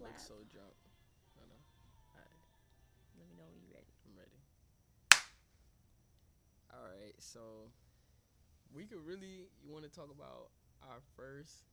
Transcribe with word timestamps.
not 0.00 0.08
look 0.08 0.18
so 0.18 0.34
drunk. 0.48 0.72
No, 1.36 1.42
no. 1.44 1.58
Alright, 2.16 2.40
Let 3.18 3.28
me 3.28 3.34
know 3.36 3.48
when 3.52 3.60
you're 3.60 3.76
ready. 3.76 3.92
I'm 4.08 4.16
ready. 4.16 4.38
All 6.72 6.88
right, 6.88 7.12
so 7.18 7.68
we 8.72 8.84
could 8.84 9.04
really. 9.04 9.52
You 9.60 9.72
want 9.72 9.84
to 9.84 9.92
talk 9.92 10.08
about 10.08 10.48
our 10.82 11.04
first 11.16 11.68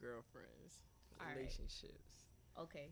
girlfriends, 0.00 0.80
All 1.20 1.26
right. 1.26 1.36
relationships. 1.36 2.32
Okay, 2.58 2.88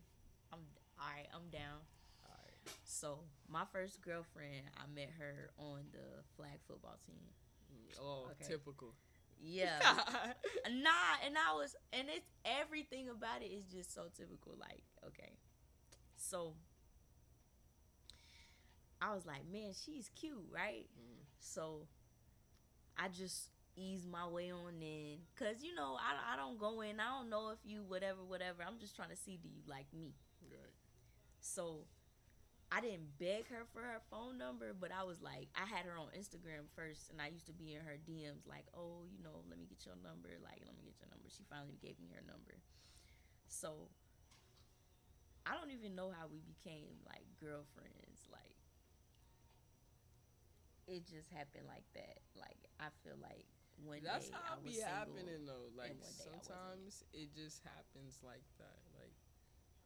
I'm 0.53 0.61
all 0.99 1.09
right. 1.09 1.27
I'm 1.33 1.49
down. 1.49 1.81
All 2.29 2.37
right. 2.37 2.53
So 2.85 3.19
my 3.49 3.65
first 3.73 4.01
girlfriend, 4.01 4.69
I 4.77 4.85
met 4.93 5.09
her 5.17 5.49
on 5.57 5.89
the 5.91 6.21
flag 6.37 6.61
football 6.67 6.97
team. 7.07 7.25
Oh, 7.99 8.29
Okay. 8.37 8.45
typical. 8.47 8.93
Yeah. 9.43 9.79
nah, 10.71 11.19
and 11.25 11.35
I 11.37 11.53
was, 11.55 11.75
and 11.91 12.07
it's 12.09 12.29
everything 12.45 13.09
about 13.09 13.41
it 13.41 13.47
is 13.51 13.65
just 13.65 13.93
so 13.93 14.03
typical. 14.15 14.53
Like, 14.57 14.83
okay, 15.05 15.33
so 16.15 16.53
I 19.01 19.13
was 19.13 19.25
like, 19.25 19.45
man, 19.51 19.73
she's 19.73 20.09
cute, 20.15 20.47
right? 20.51 20.87
Mm. 20.97 21.25
So 21.39 21.87
I 22.97 23.07
just 23.09 23.49
ease 23.75 24.05
my 24.05 24.27
way 24.27 24.51
on 24.51 24.81
in, 24.81 25.17
cause 25.35 25.63
you 25.63 25.73
know 25.73 25.97
I 25.99 26.33
I 26.33 26.37
don't 26.37 26.59
go 26.59 26.81
in. 26.81 26.99
I 26.99 27.09
don't 27.19 27.29
know 27.29 27.49
if 27.49 27.59
you 27.63 27.83
whatever 27.87 28.23
whatever. 28.23 28.63
I'm 28.65 28.79
just 28.79 28.95
trying 28.95 29.09
to 29.09 29.15
see 29.15 29.37
do 29.41 29.49
you 29.49 29.61
like 29.67 29.87
me. 29.93 30.13
Right. 30.49 30.75
So 31.39 31.85
I 32.73 32.81
didn't 32.81 33.19
beg 33.21 33.45
her 33.53 33.69
for 33.69 33.81
her 33.85 34.01
phone 34.09 34.37
number, 34.41 34.73
but 34.73 34.89
I 34.89 35.03
was 35.05 35.21
like, 35.21 35.49
I 35.53 35.69
had 35.69 35.85
her 35.85 35.93
on 35.93 36.09
Instagram 36.17 36.65
first, 36.73 37.11
and 37.13 37.21
I 37.21 37.27
used 37.29 37.45
to 37.45 37.53
be 37.53 37.75
in 37.77 37.85
her 37.85 38.01
DMs, 38.01 38.49
like, 38.49 38.65
oh, 38.73 39.05
you 39.05 39.21
know, 39.21 39.45
let 39.45 39.59
me 39.61 39.69
get 39.69 39.85
your 39.85 39.93
number, 40.01 40.33
like, 40.41 40.57
let 40.65 40.73
me 40.73 40.81
get 40.81 40.97
your 40.97 41.09
number. 41.13 41.29
She 41.29 41.45
finally 41.45 41.77
gave 41.77 41.99
me 42.01 42.09
her 42.17 42.25
number. 42.25 42.57
So 43.47 43.89
I 45.45 45.53
don't 45.55 45.71
even 45.71 45.95
know 45.95 46.09
how 46.09 46.27
we 46.27 46.39
became 46.41 46.97
like 47.05 47.27
girlfriends. 47.39 48.25
Like, 48.31 48.55
it 50.87 51.05
just 51.07 51.29
happened 51.31 51.65
like 51.67 51.85
that. 51.93 52.19
Like, 52.35 52.59
I 52.79 52.89
feel 53.03 53.17
like 53.21 53.45
one 53.77 53.99
That's 54.03 54.29
day 54.29 54.35
how 54.35 54.55
I 54.55 54.57
it 54.57 54.63
was 54.63 54.73
be 54.73 54.79
single. 54.79 54.93
happening 54.93 55.45
though. 55.45 55.67
Like 55.75 55.95
one 55.99 55.99
day 55.99 56.05
I 56.05 56.37
wasn't. 56.37 56.43
sometimes 56.45 57.03
it 57.13 57.33
just 57.35 57.63
happens 57.63 58.19
like 58.23 58.45
that. 58.59 58.82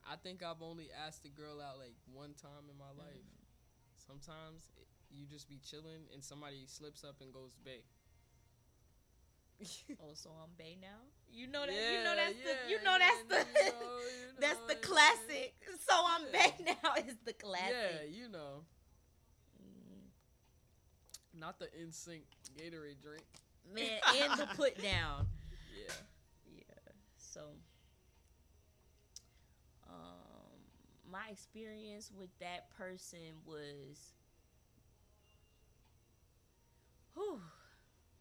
I 0.09 0.15
think 0.15 0.43
I've 0.43 0.61
only 0.61 0.89
asked 0.91 1.25
a 1.25 1.29
girl 1.29 1.61
out 1.61 1.77
like 1.77 1.95
one 2.11 2.33
time 2.33 2.69
in 2.71 2.77
my 2.77 2.91
life. 2.97 3.19
Mm-hmm. 3.27 3.43
Sometimes 3.97 4.71
it, 4.77 4.87
you 5.11 5.25
just 5.27 5.49
be 5.49 5.59
chilling 5.59 6.07
and 6.13 6.23
somebody 6.23 6.63
slips 6.67 7.03
up 7.03 7.15
and 7.21 7.33
goes 7.33 7.53
bae. 7.63 7.83
Oh, 10.01 10.13
so 10.13 10.29
I'm 10.41 10.49
Bay 10.57 10.77
now. 10.81 11.01
You 11.31 11.47
know 11.47 11.65
that. 11.65 11.73
you 11.73 12.03
know 12.03 12.15
that's 12.15 12.35
the. 12.43 12.69
You 12.69 12.77
know 12.83 12.97
that's 12.99 13.23
the. 13.27 13.35
you 13.59 13.65
know, 13.71 13.97
you 13.99 14.33
that's 14.39 14.59
know, 14.59 14.67
the 14.67 14.73
yeah. 14.75 14.79
classic. 14.81 15.53
So 15.87 15.93
I'm 15.95 16.21
Yeah. 16.31 16.47
Bay 16.57 16.75
now 16.83 16.93
is 17.07 17.15
the 17.25 17.33
classic. 17.33 17.73
Yeah, 17.73 18.03
you 18.09 18.29
know, 18.29 18.63
Mm, 19.59 20.09
not 21.33 21.59
the 21.59 21.67
insync 21.79 22.21
Gatorade 22.57 23.01
drink. 23.01 23.23
Man, 23.73 23.99
and 24.15 24.39
the 24.39 24.47
put 24.55 24.81
down. 24.81 25.27
Yeah. 25.75 25.93
Yeah. 26.45 26.91
So, 27.17 27.41
um, 29.87 30.59
my 31.09 31.29
experience 31.31 32.11
with 32.17 32.29
that 32.39 32.69
person 32.77 33.41
was, 33.45 34.13
whew, 37.13 37.39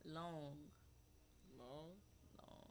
long, 0.04 0.56
Long. 1.58 1.90
long. 2.38 2.70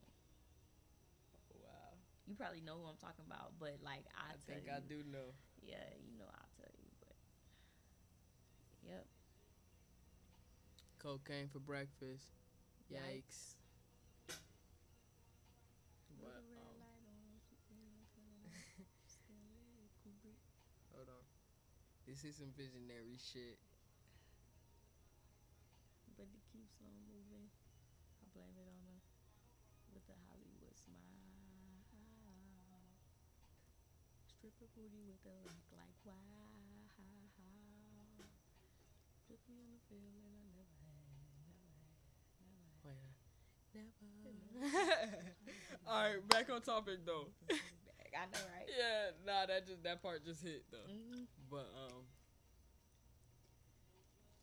Wow. 1.63 1.97
You 2.27 2.35
probably 2.35 2.61
know 2.61 2.77
who 2.81 2.87
I'm 2.87 2.97
talking 2.97 3.25
about, 3.25 3.53
but 3.59 3.77
like 3.83 4.05
I, 4.15 4.33
I 4.33 4.37
think 4.45 4.65
you, 4.65 4.71
I 4.71 4.79
do 4.87 5.03
know. 5.11 5.33
Yeah, 5.61 5.83
you 5.99 6.17
know 6.17 6.25
I'll 6.29 6.53
tell 6.57 6.71
you, 6.79 6.89
but 7.01 7.15
yep. 8.87 9.05
Cocaine 10.99 11.47
for 11.51 11.59
breakfast. 11.59 12.33
Yikes. 12.91 13.55
But 16.21 16.41
um, 16.57 16.77
hold 20.93 21.09
on. 21.09 21.23
This 22.15 22.31
is 22.31 22.39
some 22.39 22.55
visionary 22.55 23.19
shit. 23.19 23.59
But 26.15 26.31
it 26.31 26.39
keeps 26.47 26.79
on 26.79 26.95
moving. 27.11 27.51
I 28.23 28.31
blame 28.31 28.55
it 28.55 28.71
on 28.71 28.79
the 28.87 28.95
with 29.91 30.07
the 30.07 30.15
Hollywood 30.23 30.71
smile. 30.79 30.95
Stripper 34.31 34.71
booty 34.79 35.03
with 35.03 35.19
a 35.27 35.35
look 35.43 35.59
like 35.75 35.99
wow. 36.07 36.15
Took 39.27 39.43
me 39.51 39.59
on 39.59 39.75
the 39.75 39.83
feeling 39.91 40.15
I 40.23 40.31
never 40.39 40.63
had, 40.71 41.19
never 41.51 41.67
had, 41.67 41.99
never 42.39 42.95
had. 42.95 42.95
Wait. 42.95 43.11
All 45.83 45.99
right, 45.99 46.23
back 46.31 46.47
on 46.47 46.63
topic 46.63 47.03
though. 47.03 47.27
I 48.15 48.25
know, 48.31 48.39
right? 48.55 48.67
yeah, 48.71 49.11
nah, 49.27 49.45
that 49.45 49.67
just 49.67 49.83
that 49.83 50.01
part 50.01 50.23
just 50.25 50.41
hit 50.41 50.63
though. 50.71 50.87
hmm 50.87 51.23
But 51.51 51.67
um, 51.75 52.07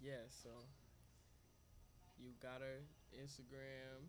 yeah. 0.01 0.29
So 0.29 0.51
you 2.19 2.31
got 2.43 2.61
her 2.61 2.85
Instagram. 3.17 4.09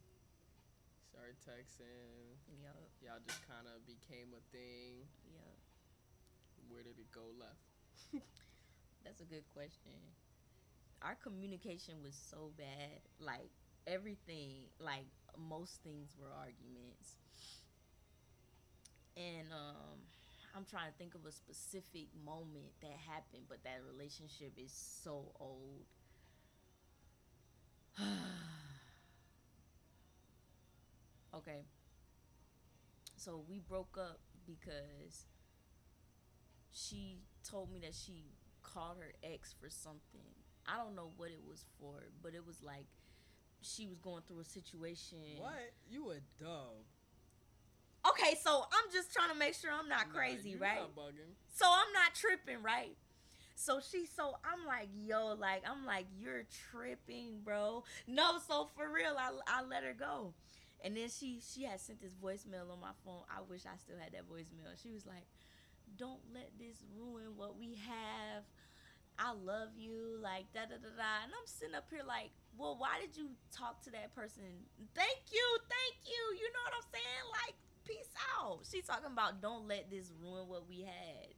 Started 1.14 1.38
texting. 1.46 2.42
Yup, 2.62 2.74
Y'all 3.06 3.22
just 3.22 3.40
kind 3.48 3.70
of 3.70 3.86
became 3.86 4.34
a 4.34 4.42
thing. 4.50 5.06
yup. 5.30 5.58
Where 6.70 6.82
did 6.82 6.98
it 6.98 7.12
go 7.14 7.30
left? 7.38 7.62
That's 9.06 9.22
a 9.22 9.26
good 9.26 9.44
question. 9.54 9.94
Our 11.04 11.16
communication 11.22 12.02
was 12.04 12.16
so 12.16 12.50
bad. 12.58 13.04
Like 13.20 13.52
everything, 13.86 14.66
like 14.80 15.06
most 15.38 15.84
things 15.84 16.16
were 16.18 16.32
arguments. 16.34 17.16
And 19.18 19.52
um 19.52 20.00
I'm 20.56 20.66
trying 20.66 20.92
to 20.92 20.98
think 20.98 21.16
of 21.16 21.26
a 21.26 21.32
specific 21.32 22.08
moment 22.24 22.74
that 22.82 22.92
happened, 23.10 23.44
but 23.50 23.64
that 23.64 23.82
relationship 23.92 24.54
is 24.58 24.72
so 24.72 25.32
old. 25.40 25.86
okay. 31.36 31.66
So 33.16 33.44
we 33.50 33.60
broke 33.60 33.98
up 34.00 34.20
because 34.46 35.26
she 36.72 37.18
told 37.50 37.72
me 37.72 37.80
that 37.80 37.96
she 37.96 38.26
called 38.62 38.98
her 39.00 39.14
ex 39.24 39.56
for 39.60 39.70
something. 39.70 40.30
I 40.68 40.78
don't 40.78 40.96
know 40.96 41.12
what 41.18 41.30
it 41.30 41.42
was 41.48 41.66
for, 41.80 42.04
but 42.22 42.36
it 42.36 42.46
was 42.46 42.62
like 42.62 42.86
she 43.62 43.88
was 43.88 43.98
going 43.98 44.22
through 44.28 44.40
a 44.42 44.46
situation. 44.46 45.18
What? 45.40 45.74
You 45.90 46.12
a 46.12 46.20
dub? 46.40 46.86
Okay, 48.34 48.42
so 48.44 48.66
I'm 48.72 48.92
just 48.92 49.14
trying 49.14 49.30
to 49.30 49.36
make 49.38 49.54
sure 49.54 49.72
I'm 49.72 49.88
not 49.90 50.08
Nah, 50.08 50.14
crazy, 50.14 50.56
right? 50.56 50.80
Not. 50.80 50.96
So 51.54 51.66
I'm 51.68 51.94
not 51.94 52.16
tripping, 52.16 52.64
right? 52.64 52.98
So 53.56 53.80
she, 53.80 54.06
so 54.08 54.36
I'm 54.44 54.66
like, 54.66 54.90
yo, 55.06 55.36
like 55.36 55.62
I'm 55.70 55.86
like, 55.86 56.08
you're 56.20 56.44
tripping, 56.72 57.42
bro. 57.44 57.84
No, 58.08 58.40
so 58.48 58.70
for 58.76 58.90
real, 58.92 59.16
I 59.18 59.30
I 59.48 59.64
let 59.64 59.84
her 59.84 59.94
go, 59.94 60.34
and 60.84 60.98
then 60.98 61.10
she 61.10 61.40
she 61.46 61.64
had 61.64 61.80
sent 61.80 62.02
this 62.02 62.14
voicemail 62.14 62.72
on 62.72 62.82
my 62.82 62.98
phone. 63.06 63.22
I 63.30 63.42
wish 63.48 63.62
I 63.66 63.78
still 63.78 63.98
had 64.02 64.14
that 64.14 64.26
voicemail. 64.28 64.74
She 64.82 64.90
was 64.90 65.06
like, 65.06 65.26
don't 65.98 66.22
let 66.34 66.50
this 66.58 66.84
ruin 66.98 67.38
what 67.38 67.58
we 67.58 67.78
have. 67.86 68.44
I 69.20 69.34
love 69.38 69.78
you, 69.78 70.18
like 70.18 70.50
da 70.54 70.66
da 70.66 70.82
da 70.82 70.90
da. 70.98 71.12
And 71.22 71.30
I'm 71.30 71.46
sitting 71.46 71.76
up 71.76 71.86
here 71.94 72.02
like, 72.02 72.32
well, 72.58 72.76
why 72.82 72.98
did 72.98 73.16
you 73.16 73.30
talk 73.54 73.84
to 73.86 73.92
that 73.92 74.16
person? 74.16 74.66
Thank 74.98 75.30
you, 75.30 75.46
thank 75.70 76.02
you. 76.10 76.42
You 76.42 76.50
know 76.50 76.64
what 76.66 76.74
I'm 76.74 76.90
saying? 76.90 77.26
Like, 77.46 77.54
peace 77.86 78.10
out. 78.40 78.62
She's 78.70 78.86
talking 78.86 79.12
about 79.12 79.42
don't 79.42 79.68
let 79.68 79.90
this 79.90 80.12
ruin 80.22 80.48
what 80.48 80.68
we 80.68 80.82
had. 80.82 81.34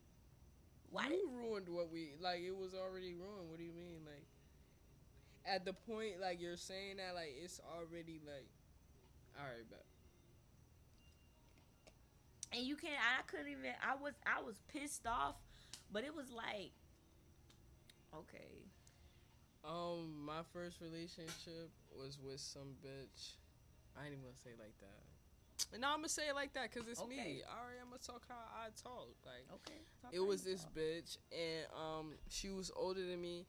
Why 0.89 1.09
you 1.09 1.29
ruined 1.33 1.69
what 1.69 1.91
we 1.91 2.13
like? 2.21 2.41
It 2.41 2.55
was 2.55 2.73
already 2.73 3.13
ruined. 3.15 3.49
What 3.49 3.57
do 3.57 3.63
you 3.63 3.73
mean? 3.73 4.01
Like, 4.05 4.25
at 5.45 5.65
the 5.65 5.73
point, 5.73 6.21
like 6.21 6.41
you're 6.41 6.57
saying 6.57 6.97
that, 6.97 7.15
like 7.15 7.35
it's 7.43 7.59
already 7.75 8.21
like, 8.25 8.49
all 9.39 9.45
right, 9.45 9.65
but 9.69 9.83
and 12.53 12.63
you 12.65 12.75
can't 12.75 12.93
I 12.99 13.23
couldn't 13.23 13.49
even 13.49 13.71
I 13.83 13.95
was 13.95 14.13
I 14.25 14.41
was 14.41 14.55
pissed 14.67 15.07
off, 15.07 15.35
but 15.91 16.03
it 16.03 16.15
was 16.15 16.31
like 16.31 16.71
okay. 18.15 18.69
um, 19.63 20.25
my 20.25 20.41
first 20.53 20.81
relationship 20.81 21.71
was 21.97 22.19
with 22.19 22.39
some 22.39 22.75
bitch. 22.85 23.33
I 23.97 24.05
ain't 24.05 24.13
even 24.13 24.23
gonna 24.23 24.35
say 24.43 24.51
like 24.59 24.77
that. 24.79 25.14
No, 25.79 25.87
I'm 25.89 25.97
gonna 25.97 26.09
say 26.09 26.29
it 26.29 26.35
like 26.35 26.53
that 26.53 26.71
because 26.71 26.87
it's 26.87 26.99
Okay. 27.01 27.09
me. 27.09 27.41
All 27.49 27.55
right, 27.65 27.77
I'm 27.81 27.87
gonna 27.89 27.99
talk 27.99 28.23
how 28.27 28.35
I 28.35 28.69
talk. 28.81 29.15
Like, 29.25 29.45
Okay. 29.53 29.79
talk 30.01 30.13
it 30.13 30.19
was 30.19 30.43
this 30.43 30.63
talk. 30.63 30.73
bitch, 30.73 31.17
and 31.31 31.65
um, 31.73 32.13
she 32.29 32.49
was 32.49 32.71
older 32.75 33.05
than 33.05 33.21
me. 33.21 33.45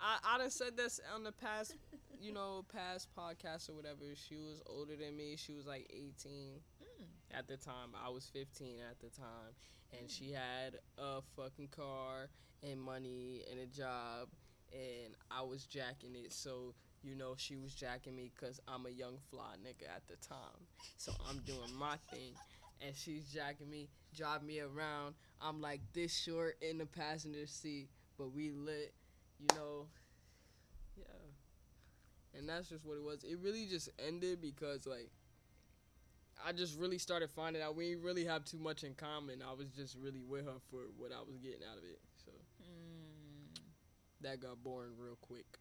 I 0.00 0.18
I 0.24 0.38
done 0.38 0.50
said 0.50 0.76
this 0.76 1.00
on 1.14 1.22
the 1.24 1.32
past, 1.32 1.76
you 2.20 2.32
know, 2.32 2.64
past 2.72 3.08
podcast 3.16 3.68
or 3.70 3.74
whatever. 3.74 4.04
She 4.14 4.36
was 4.36 4.62
older 4.66 4.96
than 4.96 5.16
me. 5.16 5.36
She 5.36 5.52
was 5.52 5.66
like 5.66 5.86
18, 5.90 6.60
Mm, 7.00 7.06
at 7.38 7.46
the 7.48 7.56
time. 7.56 7.94
I 8.04 8.08
was 8.10 8.26
15 8.28 8.80
at 8.90 8.98
the 9.00 9.08
time, 9.10 9.54
and 9.98 10.10
she 10.10 10.32
had 10.32 10.78
a 10.98 11.22
fucking 11.36 11.68
car 11.68 12.28
and 12.62 12.80
money 12.80 13.44
and 13.50 13.60
a 13.60 13.66
job, 13.66 14.28
and 14.72 15.14
I 15.30 15.42
was 15.42 15.66
jacking 15.66 16.14
it. 16.16 16.32
So 16.32 16.74
you 17.04 17.14
know 17.14 17.34
she 17.36 17.56
was 17.56 17.74
jacking 17.74 18.16
me 18.16 18.30
because 18.34 18.60
I'm 18.68 18.86
a 18.86 18.90
young 18.90 19.18
fly 19.30 19.56
nigga 19.62 19.88
at 19.94 20.06
the 20.08 20.16
time. 20.16 20.66
So 20.96 21.12
I'm 21.28 21.40
doing 21.40 21.72
my 21.78 21.96
thing, 22.10 22.34
and 22.80 22.96
she's 22.96 23.32
jacking 23.32 23.70
me, 23.70 23.90
driving 24.16 24.48
me 24.48 24.60
around. 24.60 25.14
I'm 25.40 25.60
like 25.60 25.80
this 25.92 26.16
short 26.16 26.56
in 26.62 26.78
the 26.78 26.86
passenger 26.86 27.46
seat, 27.46 27.90
but 28.18 28.32
we 28.32 28.52
lit, 28.52 28.94
you 29.38 29.48
know. 29.56 29.88
Yeah. 30.96 31.04
And 32.34 32.48
that's 32.48 32.68
just 32.68 32.84
what 32.84 32.96
it 32.96 33.02
was. 33.02 33.24
It 33.24 33.38
really 33.40 33.66
just 33.66 33.88
ended 33.98 34.40
because 34.40 34.86
like 34.86 35.10
I 36.44 36.52
just 36.52 36.78
really 36.78 36.98
started 36.98 37.30
finding 37.30 37.62
out 37.62 37.76
we 37.76 37.90
didn't 37.90 38.04
really 38.04 38.24
have 38.24 38.44
too 38.44 38.58
much 38.58 38.84
in 38.84 38.94
common. 38.94 39.42
I 39.42 39.52
was 39.52 39.68
just 39.70 39.96
really 39.96 40.22
with 40.22 40.44
her 40.44 40.58
for 40.70 40.84
what 40.96 41.12
I 41.12 41.20
was 41.20 41.38
getting 41.38 41.62
out 41.70 41.78
of 41.78 41.84
it. 41.84 42.00
So 42.24 42.32
Mm, 42.62 43.60
that 44.20 44.40
got 44.40 44.62
boring 44.62 44.92
real 44.98 45.16
quick. 45.20 45.58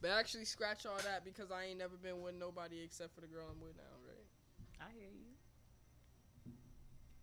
But 0.00 0.10
actually, 0.12 0.44
scratch 0.44 0.86
all 0.86 0.98
that 1.04 1.24
because 1.24 1.50
I 1.50 1.64
ain't 1.64 1.78
never 1.78 1.96
been 1.96 2.22
with 2.22 2.34
nobody 2.38 2.82
except 2.84 3.14
for 3.14 3.20
the 3.20 3.26
girl 3.26 3.46
I'm 3.50 3.60
with 3.60 3.76
now, 3.76 3.82
right? 4.06 4.26
I 4.80 4.92
hear 4.94 5.10
you. 5.10 5.34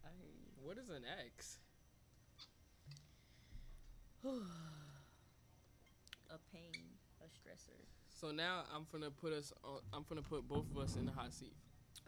I 0.04 0.10
hear 0.20 0.28
you. 0.28 0.52
What 0.62 0.78
is 0.78 0.90
an 0.90 1.04
ex? 1.26 1.58
a 4.26 4.30
pain, 6.52 6.74
a 7.22 7.28
stressor. 7.28 7.80
So 8.10 8.32
now 8.32 8.64
I'm 8.74 8.86
gonna 8.92 9.12
put 9.12 9.32
us 9.32 9.54
on. 9.64 9.80
I'm 9.94 10.04
gonna 10.10 10.22
put 10.22 10.48
both 10.48 10.66
of 10.72 10.78
us 10.78 10.96
in 10.98 11.06
the 11.06 11.12
hot 11.12 11.34
seat. 11.34 11.56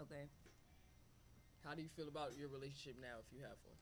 Okay. 0.02 0.28
How 1.64 1.76
do 1.76 1.82
you 1.82 1.90
feel 1.96 2.08
about 2.08 2.38
your 2.38 2.50
relationship 2.50 2.96
now, 3.02 3.20
if 3.20 3.32
you 3.34 3.42
have 3.42 3.58
one? 3.64 3.78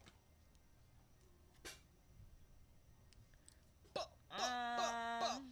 Um, 4.37 5.45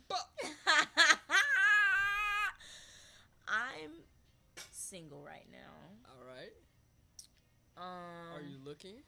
I'm 3.48 3.92
single 5.04 5.24
right 5.24 5.48
now. 5.52 5.76
All 6.08 6.24
right. 6.26 6.54
Um, 7.76 8.38
Are 8.38 8.42
you 8.42 8.58
looking? 8.64 9.04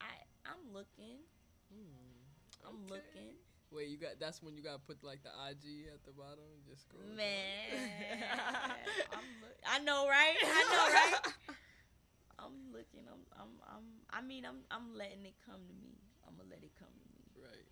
I 0.00 0.12
I'm 0.44 0.72
looking. 0.72 1.24
Hmm. 1.72 2.68
I'm 2.68 2.76
Okay. 2.84 3.00
looking. 3.00 3.32
Wait, 3.70 3.88
you 3.88 3.96
got? 3.98 4.16
That's 4.20 4.42
when 4.42 4.56
you 4.56 4.62
gotta 4.62 4.80
put 4.80 5.02
like 5.04 5.22
the 5.22 5.30
IG 5.32 5.88
at 5.92 6.04
the 6.04 6.12
bottom 6.12 6.44
and 6.56 6.64
just 6.64 6.88
scroll. 6.88 7.04
Man, 7.16 7.88
I'm 9.12 9.28
look- 9.44 9.60
I 9.64 9.78
know, 9.80 10.08
right? 10.08 10.36
I 10.42 10.62
know, 10.72 10.84
right? 10.92 11.32
I'm 12.38 12.72
looking. 12.72 13.04
I'm, 13.08 13.24
I'm, 13.36 13.52
I'm. 13.68 13.86
I 14.10 14.20
mean, 14.24 14.44
I'm, 14.46 14.64
I'm 14.70 14.94
letting 14.96 15.26
it 15.26 15.36
come 15.44 15.60
to 15.68 15.74
me. 15.76 16.00
I'm 16.26 16.36
gonna 16.36 16.48
let 16.48 16.62
it 16.64 16.72
come 16.78 16.92
to 16.92 17.08
me. 17.12 17.24
Right. 17.36 17.68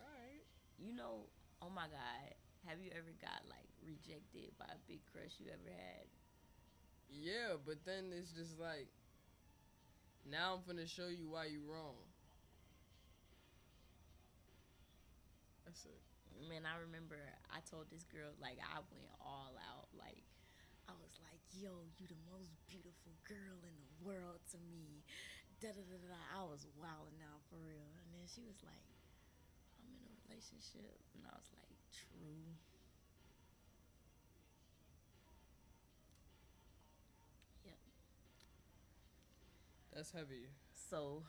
All 0.00 0.10
right. 0.10 0.42
You 0.78 0.94
know, 0.96 1.28
oh 1.62 1.70
my 1.70 1.86
God, 1.86 2.26
have 2.66 2.80
you 2.82 2.90
ever 2.96 3.12
got 3.22 3.46
like 3.46 3.68
rejected 3.84 4.50
by 4.58 4.66
a 4.74 4.80
big 4.88 5.00
crush 5.12 5.38
you 5.38 5.46
ever 5.54 5.70
had? 5.70 6.08
Yeah, 7.10 7.56
but 7.64 7.84
then 7.84 8.12
it's 8.12 8.32
just 8.32 8.58
like, 8.58 8.88
now 10.24 10.54
I'm 10.54 10.62
gonna 10.66 10.86
show 10.86 11.08
you 11.08 11.28
why 11.28 11.46
you 11.46 11.62
wrong. 11.70 11.96
That's 15.64 15.84
it. 15.86 16.00
Man, 16.48 16.64
I 16.64 16.78
remember 16.80 17.18
I 17.52 17.60
told 17.68 17.90
this 17.90 18.04
girl 18.08 18.32
like 18.40 18.56
I 18.62 18.80
went 18.90 19.10
all 19.20 19.52
out. 19.60 19.90
Like 19.92 20.24
I 20.88 20.94
was 20.98 21.14
like, 21.22 21.42
"Yo, 21.52 21.86
you 21.98 22.06
the 22.08 22.20
most 22.30 22.54
beautiful 22.68 23.14
girl 23.28 23.60
in 23.66 23.74
the 23.80 23.90
world 24.02 24.40
to 24.54 24.58
me." 24.72 25.04
Da 25.60 25.72
da 25.72 25.82
da 25.84 25.98
da. 26.00 26.22
I 26.36 26.44
was 26.46 26.66
wilding 26.78 27.20
out 27.24 27.42
for 27.50 27.58
real, 27.60 27.90
and 28.04 28.08
then 28.14 28.26
she 28.28 28.42
was 28.44 28.60
like, 28.64 28.86
"I'm 29.82 29.90
in 29.92 30.04
a 30.06 30.14
relationship," 30.28 31.00
and 31.14 31.24
I 31.26 31.34
was 31.36 31.50
like, 31.58 31.76
"True." 31.92 32.56
Yep. 37.64 37.76
That's 39.94 40.10
heavy. 40.12 40.48
So, 40.90 41.22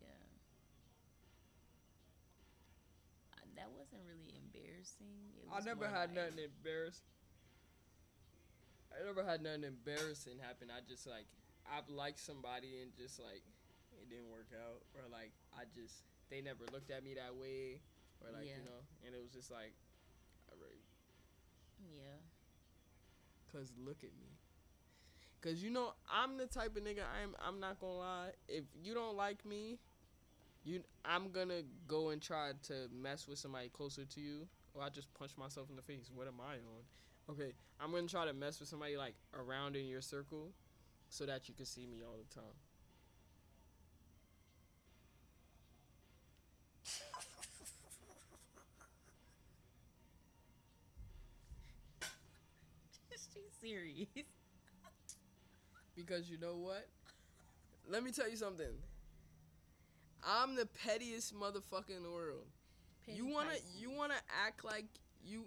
yeah. 0.00 0.08
Uh, 3.36 3.46
That 3.56 3.68
wasn't 3.76 4.02
really 4.08 4.34
embarrassing. 4.36 5.34
It 5.38 5.48
I 5.52 5.60
never 5.60 5.86
had 5.88 6.10
like- 6.10 6.32
nothing 6.32 6.44
embarrassing. 6.44 7.04
I 8.94 9.02
never 9.04 9.24
had 9.24 9.42
nothing 9.42 9.64
embarrassing 9.64 10.38
happen. 10.38 10.70
I 10.70 10.80
just 10.86 11.04
like 11.06 11.26
I've 11.66 11.88
liked 11.88 12.18
somebody 12.20 12.80
and 12.82 12.94
just 12.96 13.18
like 13.18 13.42
it 14.00 14.08
didn't 14.08 14.30
work 14.30 14.46
out, 14.54 14.82
or 14.94 15.08
like 15.10 15.32
I 15.52 15.64
just 15.74 16.04
they 16.30 16.40
never 16.40 16.64
looked 16.72 16.90
at 16.92 17.02
me 17.02 17.14
that 17.14 17.34
way, 17.34 17.80
or 18.22 18.30
like 18.30 18.46
Yeah. 18.46 18.58
you 18.58 18.64
know, 18.64 18.80
and 19.04 19.14
it 19.14 19.18
was 19.20 19.32
just 19.32 19.50
like, 19.50 19.74
alright, 20.50 20.84
Yeah. 21.90 22.22
cause 23.50 23.72
look 23.76 24.04
at 24.04 24.14
me. 24.14 24.30
Cause 25.44 25.62
you 25.62 25.68
know 25.68 25.92
I'm 26.10 26.38
the 26.38 26.46
type 26.46 26.74
of 26.74 26.82
nigga 26.82 27.02
I'm 27.22 27.36
I'm 27.46 27.60
not 27.60 27.78
gonna 27.78 27.98
lie. 27.98 28.30
If 28.48 28.64
you 28.82 28.94
don't 28.94 29.14
like 29.14 29.44
me, 29.44 29.78
you 30.64 30.80
I'm 31.04 31.32
gonna 31.32 31.60
go 31.86 32.08
and 32.08 32.22
try 32.22 32.52
to 32.68 32.88
mess 32.90 33.28
with 33.28 33.38
somebody 33.38 33.68
closer 33.68 34.06
to 34.06 34.20
you, 34.20 34.48
or 34.72 34.82
I 34.82 34.88
just 34.88 35.12
punch 35.12 35.32
myself 35.36 35.68
in 35.68 35.76
the 35.76 35.82
face. 35.82 36.10
What 36.14 36.28
am 36.28 36.40
I 36.40 36.54
on? 36.54 36.84
Okay, 37.28 37.52
I'm 37.78 37.92
gonna 37.92 38.06
try 38.06 38.24
to 38.24 38.32
mess 38.32 38.58
with 38.58 38.70
somebody 38.70 38.96
like 38.96 39.16
around 39.34 39.76
in 39.76 39.86
your 39.86 40.00
circle, 40.00 40.52
so 41.10 41.26
that 41.26 41.46
you 41.46 41.54
can 41.54 41.66
see 41.66 41.86
me 41.86 42.02
all 42.02 42.16
the 42.16 42.34
time. 42.34 42.54
She's 53.12 53.28
serious. 53.60 54.24
Because 55.96 56.28
you 56.30 56.38
know 56.38 56.56
what? 56.56 56.86
Let 57.88 58.02
me 58.02 58.10
tell 58.10 58.28
you 58.28 58.36
something. 58.36 58.66
I'm 60.22 60.54
the 60.56 60.66
pettiest 60.66 61.34
motherfucker 61.34 61.96
in 61.96 62.02
the 62.02 62.10
world. 62.10 62.46
you 63.06 63.26
wanna 63.26 63.50
you 63.78 63.90
wanna 63.90 64.14
act 64.46 64.64
like 64.64 64.86
you 65.22 65.44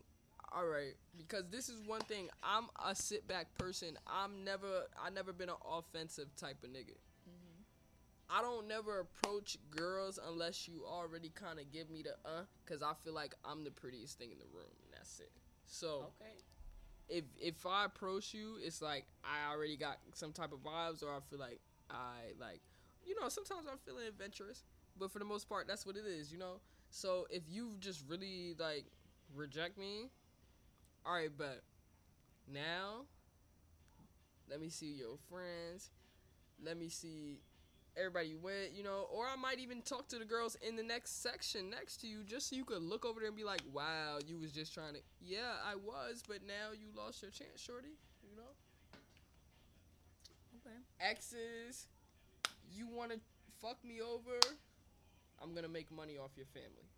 all 0.54 0.66
right 0.68 0.94
because 1.18 1.44
this 1.52 1.68
is 1.70 1.82
one 1.88 2.00
thing 2.02 2.30
i'm 2.44 2.66
a 2.88 2.94
sit 2.96 3.28
back 3.28 3.54
person 3.56 3.98
i'm 4.08 4.44
never 4.46 4.86
i 5.04 5.10
never 5.10 5.34
been 5.34 5.50
an 5.50 5.56
offensive 5.70 6.34
type 6.38 6.64
of 6.64 6.70
nigga 6.70 6.96
i 8.30 8.42
don't 8.42 8.68
never 8.68 9.00
approach 9.00 9.58
girls 9.72 10.20
unless 10.30 10.68
you 10.68 10.84
already 10.88 11.30
kind 11.30 11.60
of 11.60 11.70
give 11.72 11.90
me 11.90 12.02
the 12.04 12.12
uh 12.30 12.44
because 12.64 12.82
i 12.84 12.94
feel 13.04 13.14
like 13.14 13.34
i'm 13.44 13.64
the 13.64 13.72
prettiest 13.72 14.18
thing 14.20 14.32
in 14.32 14.38
the 14.38 14.46
room 14.54 14.70
and 14.86 14.94
that's 14.94 15.20
it 15.20 15.32
so 15.66 16.06
Okay. 16.22 16.32
If 17.10 17.24
if 17.40 17.66
i 17.66 17.86
approach 17.86 18.34
you 18.34 18.56
it's 18.64 18.82
like 18.82 19.06
i 19.24 19.52
already 19.52 19.78
got 19.78 19.98
some 20.14 20.32
type 20.32 20.52
of 20.52 20.60
vibes 20.60 21.04
or 21.04 21.10
i 21.10 21.20
feel 21.30 21.40
like 21.40 21.60
i 21.90 22.34
like 22.40 22.62
you 23.06 23.16
know 23.20 23.30
sometimes 23.30 23.66
i'm 23.72 23.78
feeling 23.86 24.06
adventurous 24.08 24.64
but 25.00 25.10
for 25.12 25.20
the 25.20 25.26
most 25.26 25.48
part 25.48 25.68
that's 25.68 25.86
what 25.86 25.96
it 25.96 26.06
is 26.06 26.32
you 26.32 26.38
know 26.38 26.60
so 26.90 27.28
if 27.30 27.44
you 27.50 27.76
just 27.80 28.04
really 28.08 28.56
like 28.60 28.86
reject 29.36 29.78
me, 29.78 30.10
all 31.06 31.14
right, 31.14 31.32
but 31.36 31.62
now 32.52 33.06
let 34.50 34.62
me 34.62 34.70
see 34.70 34.94
your 34.94 35.18
friends. 35.30 35.92
Let 36.64 36.78
me 36.78 36.90
see 36.90 37.40
everybody 37.98 38.30
you 38.30 38.40
with, 38.40 38.74
you 38.74 38.84
know, 38.84 39.08
or 39.12 39.28
I 39.28 39.36
might 39.36 39.60
even 39.60 39.82
talk 39.82 40.10
to 40.10 40.20
the 40.20 40.26
girls 40.26 40.56
in 40.56 40.76
the 40.76 40.84
next 40.84 41.22
section 41.22 41.70
next 41.70 41.98
to 42.02 42.08
you 42.08 42.24
just 42.24 42.50
so 42.50 42.56
you 42.56 42.66
could 42.66 42.84
look 42.84 43.06
over 43.06 43.20
there 43.20 43.28
and 43.30 43.38
be 43.38 43.44
like, 43.44 43.62
"Wow, 43.66 44.20
you 44.20 44.40
was 44.40 44.52
just 44.52 44.74
trying 44.74 44.96
to." 44.96 45.04
Yeah, 45.20 45.60
I 45.64 45.76
was, 45.76 46.24
but 46.28 46.44
now 46.44 46.72
you 46.72 46.92
lost 46.92 47.22
your 47.22 47.32
chance, 47.32 47.62
shorty. 47.62 47.98
You 48.22 48.36
know, 48.36 48.56
Okay. 50.58 50.78
exes, 51.00 51.88
you 52.64 52.88
want 52.88 53.12
to 53.12 53.22
fuck 53.60 53.84
me 53.84 54.02
over? 54.02 54.60
I'm 55.40 55.54
gonna 55.54 55.68
make 55.70 55.92
money 55.92 56.18
off 56.18 56.38
your 56.38 56.46
family. 56.48 56.90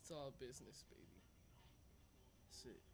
It's 0.00 0.10
all 0.10 0.30
business, 0.30 0.84
baby. 0.88 1.22
That's 2.46 2.64
it. 2.66 2.93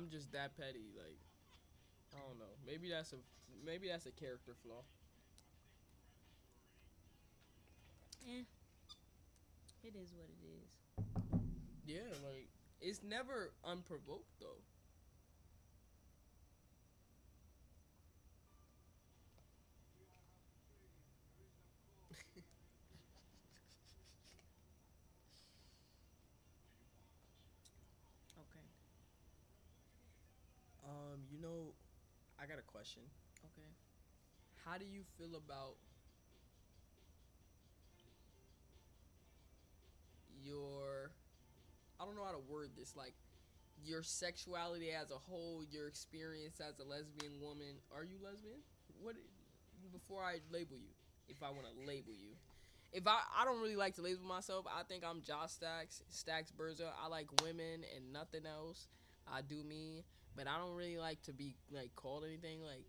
I'm 0.00 0.08
just 0.08 0.32
that 0.32 0.56
petty, 0.56 0.88
like 0.96 1.20
I 2.16 2.20
don't 2.26 2.38
know. 2.38 2.56
Maybe 2.66 2.88
that's 2.88 3.12
a 3.12 3.16
maybe 3.62 3.88
that's 3.88 4.06
a 4.06 4.10
character 4.10 4.56
flaw. 4.64 4.80
Eh. 8.26 8.44
It 9.82 9.94
is 9.96 10.14
what 10.16 10.28
it 10.32 10.40
is. 10.40 11.40
Yeah, 11.84 12.08
like 12.24 12.48
it's 12.80 13.02
never 13.02 13.52
unprovoked 13.62 14.32
though. 14.40 14.64
I 32.40 32.46
got 32.46 32.58
a 32.58 32.62
question. 32.62 33.02
Okay. 33.44 33.68
How 34.64 34.78
do 34.78 34.84
you 34.84 35.02
feel 35.18 35.36
about 35.36 35.76
your 40.42 41.10
I 42.00 42.06
don't 42.06 42.16
know 42.16 42.24
how 42.24 42.32
to 42.32 42.42
word 42.48 42.70
this 42.76 42.96
like 42.96 43.14
your 43.84 44.02
sexuality 44.02 44.90
as 44.90 45.10
a 45.10 45.16
whole, 45.16 45.62
your 45.70 45.88
experience 45.88 46.60
as 46.60 46.78
a 46.78 46.84
lesbian 46.84 47.40
woman. 47.40 47.76
Are 47.94 48.04
you 48.04 48.16
lesbian? 48.22 48.60
What 49.02 49.16
before 49.92 50.22
I 50.22 50.40
label 50.50 50.76
you, 50.76 50.92
if 51.28 51.42
I 51.42 51.50
want 51.50 51.64
to 51.64 51.86
label 51.86 52.12
you. 52.12 52.32
If 52.92 53.06
I 53.06 53.20
I 53.38 53.44
don't 53.44 53.60
really 53.60 53.76
like 53.76 53.94
to 53.96 54.02
label 54.02 54.24
myself. 54.26 54.66
I 54.66 54.82
think 54.82 55.04
I'm 55.04 55.22
Jah 55.22 55.46
Stacks, 55.46 56.02
Stacks 56.08 56.52
Berza. 56.56 56.88
I 57.02 57.08
like 57.08 57.28
women 57.42 57.84
and 57.94 58.12
nothing 58.12 58.46
else. 58.46 58.88
I 59.30 59.42
do 59.42 59.62
me, 59.62 60.04
but 60.36 60.46
I 60.46 60.58
don't 60.58 60.74
really 60.74 60.98
like 60.98 61.22
to 61.22 61.32
be 61.32 61.56
like 61.70 61.94
called 61.96 62.24
anything 62.24 62.62
like 62.62 62.86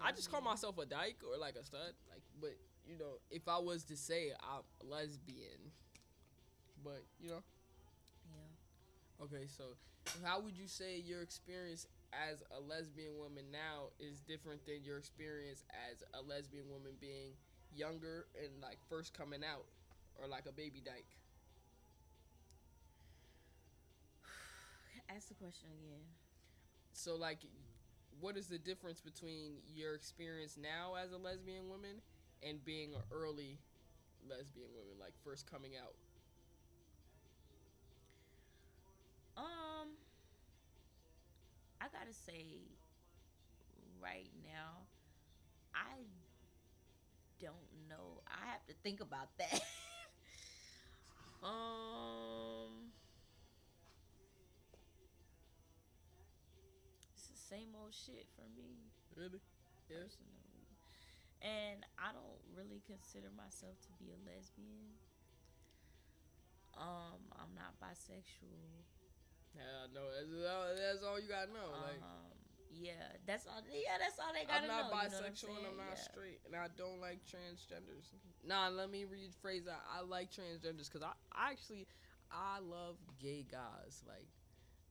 I 0.00 0.12
just 0.12 0.30
call 0.30 0.40
myself 0.40 0.78
a 0.78 0.86
dyke 0.86 1.22
or 1.28 1.38
like 1.38 1.56
a 1.56 1.64
stud. 1.64 1.94
Like, 2.10 2.22
but 2.40 2.56
you 2.86 2.98
know, 2.98 3.20
if 3.30 3.48
I 3.48 3.58
was 3.58 3.84
to 3.84 3.96
say 3.96 4.32
I'm 4.42 4.62
lesbian, 4.88 5.72
but 6.82 7.04
you 7.20 7.30
know, 7.30 7.42
Yeah. 8.26 9.24
okay. 9.24 9.46
So, 9.46 9.76
how 10.24 10.40
would 10.40 10.56
you 10.56 10.68
say 10.68 10.98
your 10.98 11.22
experience 11.22 11.86
as 12.12 12.42
a 12.50 12.60
lesbian 12.60 13.16
woman 13.18 13.50
now 13.50 13.90
is 13.98 14.20
different 14.20 14.64
than 14.66 14.82
your 14.84 14.98
experience 14.98 15.64
as 15.90 16.02
a 16.14 16.22
lesbian 16.22 16.68
woman 16.68 16.92
being 17.00 17.32
younger 17.74 18.26
and 18.42 18.60
like 18.62 18.78
first 18.88 19.14
coming 19.14 19.42
out, 19.44 19.66
or 20.16 20.26
like 20.28 20.46
a 20.46 20.52
baby 20.52 20.80
dyke? 20.84 21.18
Ask 25.08 25.28
the 25.28 25.34
question 25.34 25.68
again. 25.72 26.04
So, 26.92 27.16
like, 27.16 27.38
what 28.20 28.36
is 28.36 28.46
the 28.46 28.58
difference 28.58 29.00
between 29.00 29.54
your 29.74 29.94
experience 29.94 30.56
now 30.60 30.94
as 31.02 31.12
a 31.12 31.16
lesbian 31.16 31.68
woman 31.68 32.00
and 32.42 32.64
being 32.64 32.94
an 32.94 33.00
early 33.10 33.58
lesbian 34.28 34.68
woman, 34.76 34.94
like 35.00 35.12
first 35.24 35.50
coming 35.50 35.72
out? 35.82 35.94
Um, 39.36 39.88
I 41.80 41.86
gotta 41.86 42.12
say, 42.14 42.44
right 44.00 44.30
now, 44.44 44.86
I 45.74 46.04
don't 47.40 47.88
know. 47.88 48.22
I 48.28 48.46
have 48.52 48.64
to 48.68 48.74
think 48.82 49.00
about 49.00 49.28
that. 49.38 49.60
um, 51.42 52.61
same 57.52 57.76
old 57.76 57.92
shit 57.92 58.24
for 58.32 58.48
me 58.56 58.88
Really? 59.12 59.44
Yes. 59.92 60.16
personally, 60.16 60.72
and 61.44 61.84
I 62.00 62.16
don't 62.16 62.40
really 62.56 62.80
consider 62.88 63.28
myself 63.36 63.76
to 63.84 63.92
be 64.00 64.08
a 64.08 64.18
lesbian. 64.24 64.96
Um, 66.72 67.20
I'm 67.36 67.52
not 67.52 67.76
bisexual. 67.76 68.88
Yeah, 69.52 69.84
no, 69.92 70.08
that's 70.08 70.32
all, 70.48 70.64
that's 70.72 71.04
all 71.04 71.20
you 71.20 71.28
gotta 71.28 71.52
know. 71.52 71.68
Like, 71.76 72.00
um, 72.00 72.32
yeah, 72.72 73.20
that's 73.28 73.44
all. 73.44 73.60
Yeah, 73.68 74.00
that's 74.00 74.16
all 74.16 74.32
they 74.32 74.48
I'm 74.48 74.64
gotta 74.64 74.68
not 74.72 74.88
know. 74.88 74.96
you 74.96 75.12
know 75.12 75.20
bisexual 75.20 75.56
and 75.60 75.66
I'm 75.68 75.76
not 75.76 76.00
Yeah. 76.00 76.08
straight, 76.08 76.40
and 76.48 76.56
I 76.56 76.72
don't 76.72 77.04
like 77.04 77.20
transgenders. 77.28 78.08
Nah, 78.40 78.72
let 78.72 78.88
me 78.88 79.04
rephrase 79.04 79.68
that. 79.68 79.84
I 79.92 80.00
like 80.00 80.32
transgenders 80.32 80.88
because 80.88 81.04
I, 81.04 81.12
I 81.36 81.52
actually, 81.52 81.84
I 82.32 82.64
love 82.64 82.96
gay 83.20 83.44
guys. 83.44 84.00
Like, 84.08 84.32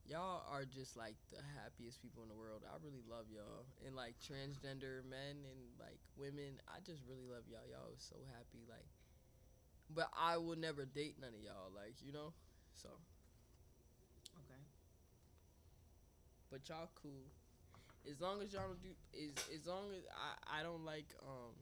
y'all 0.06 0.42
are 0.50 0.64
just 0.64 0.96
like 0.96 1.16
the 1.30 1.40
happiest 1.58 2.02
people 2.02 2.22
in 2.22 2.28
the 2.28 2.34
world. 2.38 2.62
I 2.66 2.76
really 2.82 3.04
love 3.08 3.26
y'all, 3.30 3.66
and 3.86 3.94
like 3.94 4.14
transgender 4.18 5.04
men 5.06 5.42
and 5.46 5.60
like 5.78 6.00
women. 6.16 6.60
I 6.68 6.80
just 6.84 7.02
really 7.08 7.26
love 7.26 7.44
y'all. 7.48 7.66
Y'all 7.68 7.90
are 7.92 7.98
so 8.02 8.16
happy. 8.34 8.66
Like, 8.68 8.86
but 9.90 10.08
I 10.16 10.36
will 10.38 10.56
never 10.56 10.84
date 10.84 11.16
none 11.20 11.34
of 11.34 11.42
y'all. 11.42 11.70
Like, 11.74 11.94
you 12.02 12.12
know, 12.12 12.32
so. 12.74 12.88
Okay. 14.44 14.60
but 16.50 16.68
y'all 16.68 16.90
cool. 16.94 17.28
As 18.10 18.20
long 18.20 18.42
as 18.42 18.52
y'all 18.52 18.66
don't 18.66 18.82
do 18.82 18.92
is 19.14 19.32
as 19.54 19.66
long 19.66 19.94
as 19.94 20.02
I 20.10 20.60
I 20.60 20.62
don't 20.62 20.84
like 20.84 21.06
um 21.22 21.54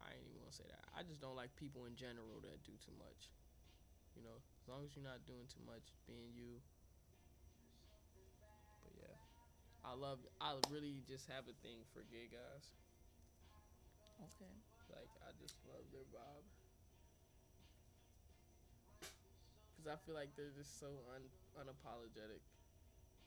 I 0.00 0.16
ain't 0.16 0.24
even 0.26 0.40
gonna 0.40 0.52
say 0.52 0.64
that. 0.66 0.82
I 0.96 1.02
just 1.04 1.20
don't 1.20 1.36
like 1.36 1.52
people 1.56 1.84
in 1.84 1.94
general 1.94 2.40
that 2.42 2.64
do 2.64 2.72
too 2.80 2.96
much. 2.96 3.28
You 4.16 4.22
know, 4.24 4.40
as 4.62 4.66
long 4.66 4.82
as 4.84 4.96
you're 4.96 5.06
not 5.06 5.22
doing 5.28 5.46
too 5.46 5.62
much, 5.66 5.92
being 6.08 6.32
you. 6.34 6.58
I 9.84 9.94
love. 9.94 10.18
I 10.40 10.54
really 10.70 11.02
just 11.08 11.28
have 11.28 11.44
a 11.48 11.52
thing 11.62 11.78
for 11.92 12.00
gay 12.12 12.28
guys. 12.30 12.70
Okay. 14.20 14.52
Like 14.92 15.08
I 15.24 15.32
just 15.40 15.56
love 15.66 15.84
their 15.92 16.04
vibe. 16.12 16.44
Cause 19.76 19.86
I 19.88 19.96
feel 20.04 20.14
like 20.14 20.36
they're 20.36 20.52
just 20.56 20.78
so 20.78 20.88
un- 21.14 21.32
unapologetic, 21.56 22.44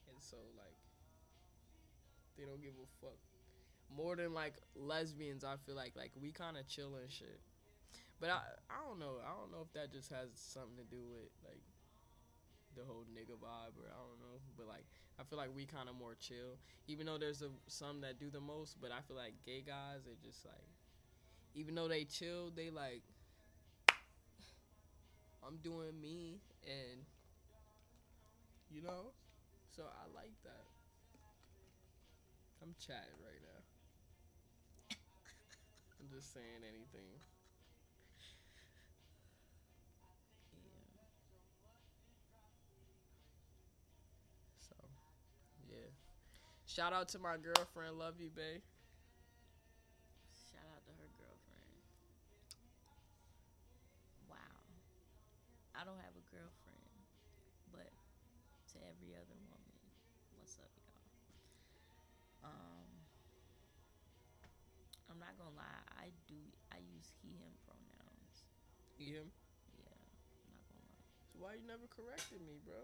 and 0.07 0.21
so 0.21 0.37
like 0.55 0.77
they 2.37 2.45
don't 2.45 2.61
give 2.61 2.73
a 2.77 2.85
fuck. 3.01 3.17
More 3.89 4.15
than 4.15 4.33
like 4.33 4.53
lesbians, 4.75 5.43
I 5.43 5.57
feel 5.57 5.75
like 5.75 5.95
like 5.95 6.11
we 6.21 6.31
kind 6.31 6.57
of 6.57 6.67
chill 6.67 6.95
and 6.95 7.09
shit. 7.09 7.39
But 8.19 8.29
I 8.29 8.41
I 8.69 8.85
don't 8.87 8.99
know. 8.99 9.17
I 9.25 9.33
don't 9.33 9.51
know 9.51 9.65
if 9.65 9.73
that 9.73 9.91
just 9.91 10.11
has 10.11 10.29
something 10.35 10.77
to 10.77 10.83
do 10.83 11.01
with 11.09 11.29
like 11.43 11.61
the 12.75 12.83
whole 12.85 13.05
nigga 13.17 13.33
vibe 13.37 13.73
or 13.81 13.89
I 13.89 13.97
don't 13.97 14.21
know. 14.21 14.37
But 14.57 14.67
like 14.67 14.85
I 15.19 15.23
feel 15.23 15.37
like 15.37 15.55
we 15.55 15.65
kind 15.65 15.89
of 15.89 15.95
more 15.95 16.15
chill. 16.19 16.57
Even 16.87 17.05
though 17.05 17.17
there's 17.17 17.41
a, 17.41 17.49
some 17.67 18.01
that 18.01 18.19
do 18.19 18.29
the 18.29 18.39
most, 18.41 18.81
but 18.81 18.91
I 18.91 19.01
feel 19.01 19.17
like 19.17 19.33
gay 19.45 19.61
guys 19.61 20.07
are 20.07 20.17
just 20.23 20.45
like 20.45 20.67
even 21.55 21.75
though 21.75 21.87
they 21.87 22.05
chill, 22.05 22.51
they 22.55 22.69
like 22.69 23.03
I'm 25.45 25.57
doing 25.57 25.99
me 25.99 26.41
and 26.63 27.05
you 28.69 28.81
know? 28.81 29.13
So 29.75 29.83
I 29.83 30.07
like 30.13 30.33
that. 30.43 30.65
I'm 32.61 32.73
chatting 32.79 33.19
right 33.23 33.41
now. 33.41 33.63
I'm 35.99 36.09
just 36.09 36.33
saying 36.33 36.63
anything. 36.67 37.19
Shout 46.73 46.89
out 46.89 47.05
to 47.13 47.21
my 47.21 47.37
girlfriend. 47.37 48.01
Love 48.01 48.17
you, 48.17 48.33
babe. 48.33 48.65
Shout 50.33 50.65
out 50.73 50.81
to 50.89 50.93
her 50.97 51.05
girlfriend. 51.21 51.69
Wow. 54.25 54.57
I 55.77 55.85
don't 55.85 56.01
have 56.01 56.17
a 56.17 56.25
girlfriend, 56.33 56.97
but 57.69 57.93
to 58.73 58.81
every 58.89 59.13
other 59.13 59.37
woman, 59.53 59.77
what's 60.33 60.57
up, 60.57 60.73
y'all? 60.81 62.49
Um, 62.49 62.89
I'm 65.13 65.21
not 65.21 65.37
gonna 65.37 65.53
lie. 65.53 65.85
I 65.93 66.09
do. 66.25 66.41
I 66.73 66.81
use 66.81 67.13
he/him 67.21 67.53
pronouns. 67.69 68.49
You 68.97 69.21
him? 69.21 69.29
Yeah, 69.77 69.93
I'm 69.93 70.57
not 70.57 70.65
gonna 70.73 70.89
lie. 70.89 71.05
So 71.29 71.37
why 71.37 71.53
you 71.53 71.69
never 71.69 71.85
corrected 71.85 72.41
me, 72.41 72.57
bro? 72.65 72.81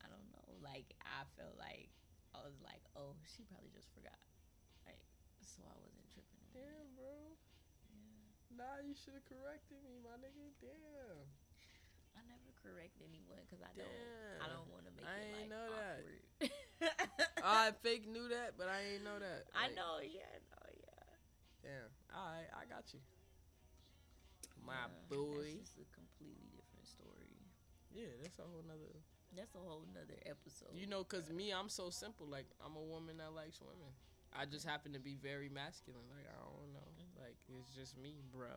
I 0.00 0.08
don't 0.08 0.24
know. 0.32 0.56
Like 0.64 0.96
I 1.04 1.28
felt 1.36 1.60
like 1.60 1.92
I 2.36 2.44
was 2.44 2.60
like, 2.60 2.84
oh, 2.94 3.16
she 3.24 3.42
probably 3.48 3.72
just 3.72 3.88
forgot. 3.96 4.20
Like, 4.84 5.00
so 5.40 5.64
I 5.64 5.72
wasn't 5.80 6.04
tripping. 6.12 6.36
On 6.44 6.52
Damn, 6.52 6.84
it. 6.84 6.96
bro. 6.96 7.12
Yeah. 7.88 8.60
Nah, 8.60 8.76
you 8.84 8.92
should 8.92 9.16
have 9.16 9.24
corrected 9.24 9.80
me, 9.80 9.96
my 10.04 10.20
nigga. 10.20 10.52
Damn. 10.60 11.24
I 12.16 12.20
never 12.28 12.48
correct 12.60 12.96
anyone 13.04 13.40
because 13.44 13.60
I 13.64 13.72
don't. 13.76 13.88
Damn. 13.88 14.40
I 14.40 14.46
don't 14.52 14.68
want 14.72 14.84
to 14.88 14.92
make 14.96 15.04
I 15.04 15.16
it 15.16 15.24
ain't 15.24 15.48
like 15.48 15.52
know 15.52 15.66
that. 15.72 15.96
awkward. 15.96 16.20
I 17.44 17.60
fake 17.84 18.04
knew 18.08 18.28
that, 18.32 18.56
but 18.60 18.68
I 18.68 18.96
ain't 18.96 19.04
know 19.04 19.16
that. 19.20 19.48
I 19.56 19.68
know. 19.72 20.00
Yeah. 20.00 20.28
No. 20.52 20.60
Yeah. 20.76 21.04
Damn. 21.64 21.90
Alright, 22.12 22.52
I 22.52 22.64
got 22.68 22.88
you. 22.92 23.00
My 24.64 24.88
Yeah, 24.88 25.12
boy. 25.12 25.60
That's 25.60 25.76
just 25.76 25.78
a 25.82 25.86
completely 25.92 26.48
different 26.56 26.88
story. 26.88 27.36
Yeah, 27.92 28.12
that's 28.22 28.38
a 28.40 28.46
whole 28.48 28.64
nother. 28.66 28.96
That's 29.36 29.54
a 29.54 29.58
whole 29.58 29.84
nother 29.92 30.18
episode. 30.24 30.72
You 30.74 30.86
know, 30.86 31.04
cause 31.04 31.28
me, 31.30 31.52
I'm 31.52 31.68
so 31.68 31.90
simple. 31.90 32.26
Like 32.26 32.46
I'm 32.64 32.74
a 32.76 32.82
woman 32.82 33.18
that 33.18 33.34
likes 33.34 33.60
women. 33.60 33.92
I 34.32 34.46
just 34.46 34.66
happen 34.66 34.92
to 34.92 34.98
be 35.00 35.14
very 35.14 35.48
masculine. 35.48 36.08
Like 36.10 36.26
I 36.28 36.36
don't 36.40 36.72
know. 36.72 36.88
Mhm. 36.96 37.20
Like 37.20 37.36
it's 37.48 37.70
just 37.74 37.96
me, 37.98 38.22
bro. 38.32 38.56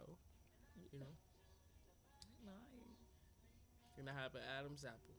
You 0.92 1.00
know. 1.00 1.14
No, 2.46 2.52
I 2.52 2.66
hear 2.72 2.82
you. 2.88 2.96
And 3.98 4.10
I 4.10 4.14
have 4.14 4.34
an 4.36 4.42
Adam's 4.60 4.86
apple. 4.86 5.16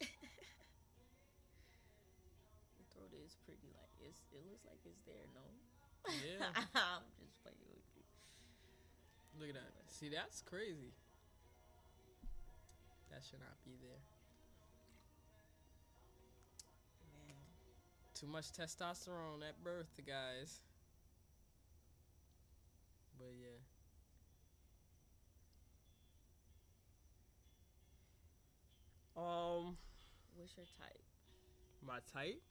Your 2.78 2.86
throat 2.94 3.12
is 3.24 3.36
pretty. 3.44 3.70
Like 3.74 3.92
it's. 4.00 4.20
It 4.32 4.42
looks 4.46 4.64
like 4.66 4.80
it's 4.84 5.02
there. 5.06 5.26
No. 5.34 5.44
Yeah. 6.22 6.50
I'm 6.74 7.04
just 7.20 7.40
playing 7.42 7.58
with 7.70 7.84
you. 7.96 8.04
Look 9.38 9.48
at 9.48 9.54
that. 9.54 9.72
See, 9.88 10.08
that's 10.08 10.40
crazy. 10.42 10.92
That 13.14 13.22
should 13.22 13.38
not 13.38 13.54
be 13.64 13.78
there. 13.80 14.02
Man. 17.28 17.36
too 18.12 18.26
much 18.26 18.50
testosterone 18.50 19.48
at 19.48 19.62
birth, 19.62 20.00
guys. 20.04 20.62
But 23.16 23.28
yeah. 23.38 23.62
Um, 29.16 29.76
What's 30.34 30.56
your 30.56 30.66
type? 30.80 30.98
my 31.86 31.98
type. 32.12 32.42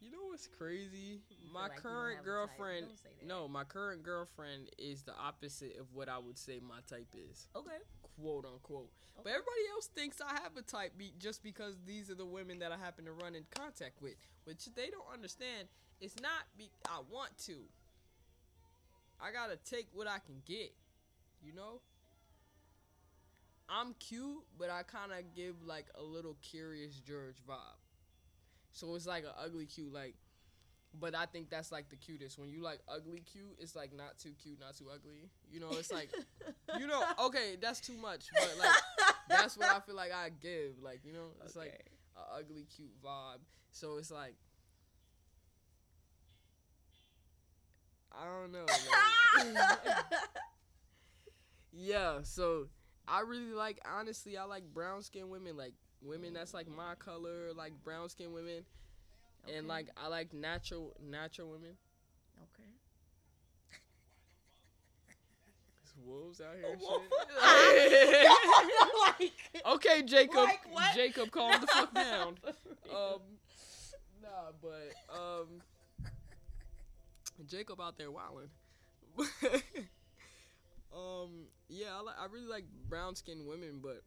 You 0.00 0.10
know 0.12 0.26
what's 0.28 0.46
crazy? 0.46 1.20
You 1.28 1.52
my 1.52 1.62
like 1.68 1.76
current 1.82 2.18
have 2.18 2.24
a 2.24 2.28
type. 2.28 2.48
girlfriend. 2.48 2.86
Don't 2.86 2.98
say 2.98 3.08
that. 3.20 3.26
No, 3.26 3.48
my 3.48 3.64
current 3.64 4.02
girlfriend 4.04 4.70
is 4.78 5.02
the 5.02 5.14
opposite 5.16 5.76
of 5.80 5.86
what 5.92 6.08
I 6.08 6.18
would 6.18 6.38
say 6.38 6.60
my 6.60 6.78
type 6.86 7.08
is, 7.16 7.48
Okay. 7.56 7.78
quote 8.20 8.44
unquote. 8.44 8.90
But 9.16 9.30
everybody 9.30 9.66
else 9.72 9.86
thinks 9.88 10.20
I 10.20 10.40
have 10.42 10.56
a 10.56 10.62
type 10.62 10.96
be- 10.96 11.14
just 11.18 11.42
because 11.42 11.74
these 11.84 12.10
are 12.10 12.14
the 12.14 12.24
women 12.26 12.60
that 12.60 12.70
I 12.70 12.76
happen 12.76 13.06
to 13.06 13.12
run 13.12 13.34
in 13.34 13.44
contact 13.56 14.00
with, 14.00 14.14
which 14.44 14.66
they 14.76 14.88
don't 14.90 15.12
understand. 15.12 15.66
It's 16.00 16.14
not 16.20 16.46
be 16.56 16.70
I 16.88 17.00
want 17.10 17.36
to. 17.46 17.56
I 19.20 19.32
gotta 19.32 19.56
take 19.56 19.88
what 19.92 20.06
I 20.06 20.20
can 20.20 20.40
get, 20.46 20.72
you 21.42 21.52
know. 21.52 21.80
I'm 23.68 23.94
cute, 23.94 24.44
but 24.56 24.70
I 24.70 24.84
kind 24.84 25.10
of 25.12 25.34
give 25.34 25.56
like 25.64 25.86
a 25.96 26.02
little 26.02 26.36
curious 26.40 27.00
George 27.00 27.36
vibe. 27.48 27.80
So 28.72 28.94
it's 28.94 29.06
like 29.06 29.24
an 29.24 29.30
ugly 29.42 29.66
cute, 29.66 29.92
like. 29.92 30.14
But 30.98 31.14
I 31.14 31.26
think 31.26 31.50
that's 31.50 31.70
like 31.70 31.90
the 31.90 31.96
cutest. 31.96 32.38
When 32.38 32.48
you 32.48 32.62
like 32.62 32.80
ugly 32.88 33.20
cute, 33.30 33.56
it's 33.58 33.76
like 33.76 33.94
not 33.94 34.18
too 34.18 34.32
cute, 34.42 34.58
not 34.58 34.76
too 34.76 34.86
ugly. 34.92 35.30
You 35.52 35.60
know, 35.60 35.68
it's 35.72 35.92
like 35.92 36.10
you 36.78 36.86
know, 36.86 37.02
okay, 37.26 37.56
that's 37.60 37.80
too 37.80 37.96
much, 37.96 38.26
but 38.34 38.56
like 38.58 38.74
that's 39.28 39.56
what 39.58 39.68
I 39.70 39.80
feel 39.80 39.94
like 39.96 40.12
I 40.12 40.30
give. 40.30 40.82
Like, 40.82 41.00
you 41.04 41.12
know, 41.12 41.28
it's 41.44 41.56
like 41.56 41.84
an 42.16 42.22
ugly 42.38 42.66
cute 42.74 42.90
vibe. 43.04 43.40
So 43.70 43.98
it's 43.98 44.10
like 44.10 44.34
I 48.12 48.24
don't 48.24 48.52
know. 48.52 48.64
like- 48.66 50.04
yeah, 51.72 52.18
so 52.22 52.66
I 53.06 53.20
really 53.20 53.52
like 53.52 53.80
honestly 53.86 54.36
I 54.36 54.44
like 54.44 54.64
brown 54.72 55.02
skin 55.02 55.28
women, 55.28 55.56
like 55.56 55.74
women 56.02 56.32
that's 56.34 56.54
like 56.54 56.68
my 56.68 56.94
color, 56.98 57.52
like 57.56 57.72
brown 57.84 58.08
skin 58.08 58.32
women. 58.32 58.64
Okay. 59.46 59.56
And 59.56 59.68
like 59.68 59.88
I 59.96 60.08
like 60.08 60.32
natural 60.32 60.94
natural 61.02 61.48
women. 61.50 61.76
Okay. 62.38 62.68
There's 65.82 65.94
wolves 66.06 66.40
out 66.40 66.54
here 66.56 66.76
Wolf- 66.80 67.02
like, 69.18 69.32
okay, 69.74 70.02
Jacob. 70.02 70.48
Like? 70.74 70.94
Jacob, 70.94 71.30
calm 71.30 71.60
the 71.60 71.66
fuck 71.66 71.94
down. 71.94 72.36
Um, 72.94 73.20
nah, 74.22 74.52
but 74.60 74.92
um, 75.14 75.62
Jacob 77.46 77.80
out 77.80 77.96
there 77.98 78.10
wilding. 78.10 78.50
um, 80.94 81.30
yeah, 81.68 81.88
I, 81.96 82.00
li- 82.02 82.18
I 82.18 82.26
really 82.32 82.46
like 82.46 82.64
brown 82.88 83.14
skinned 83.14 83.46
women, 83.46 83.80
but 83.82 84.02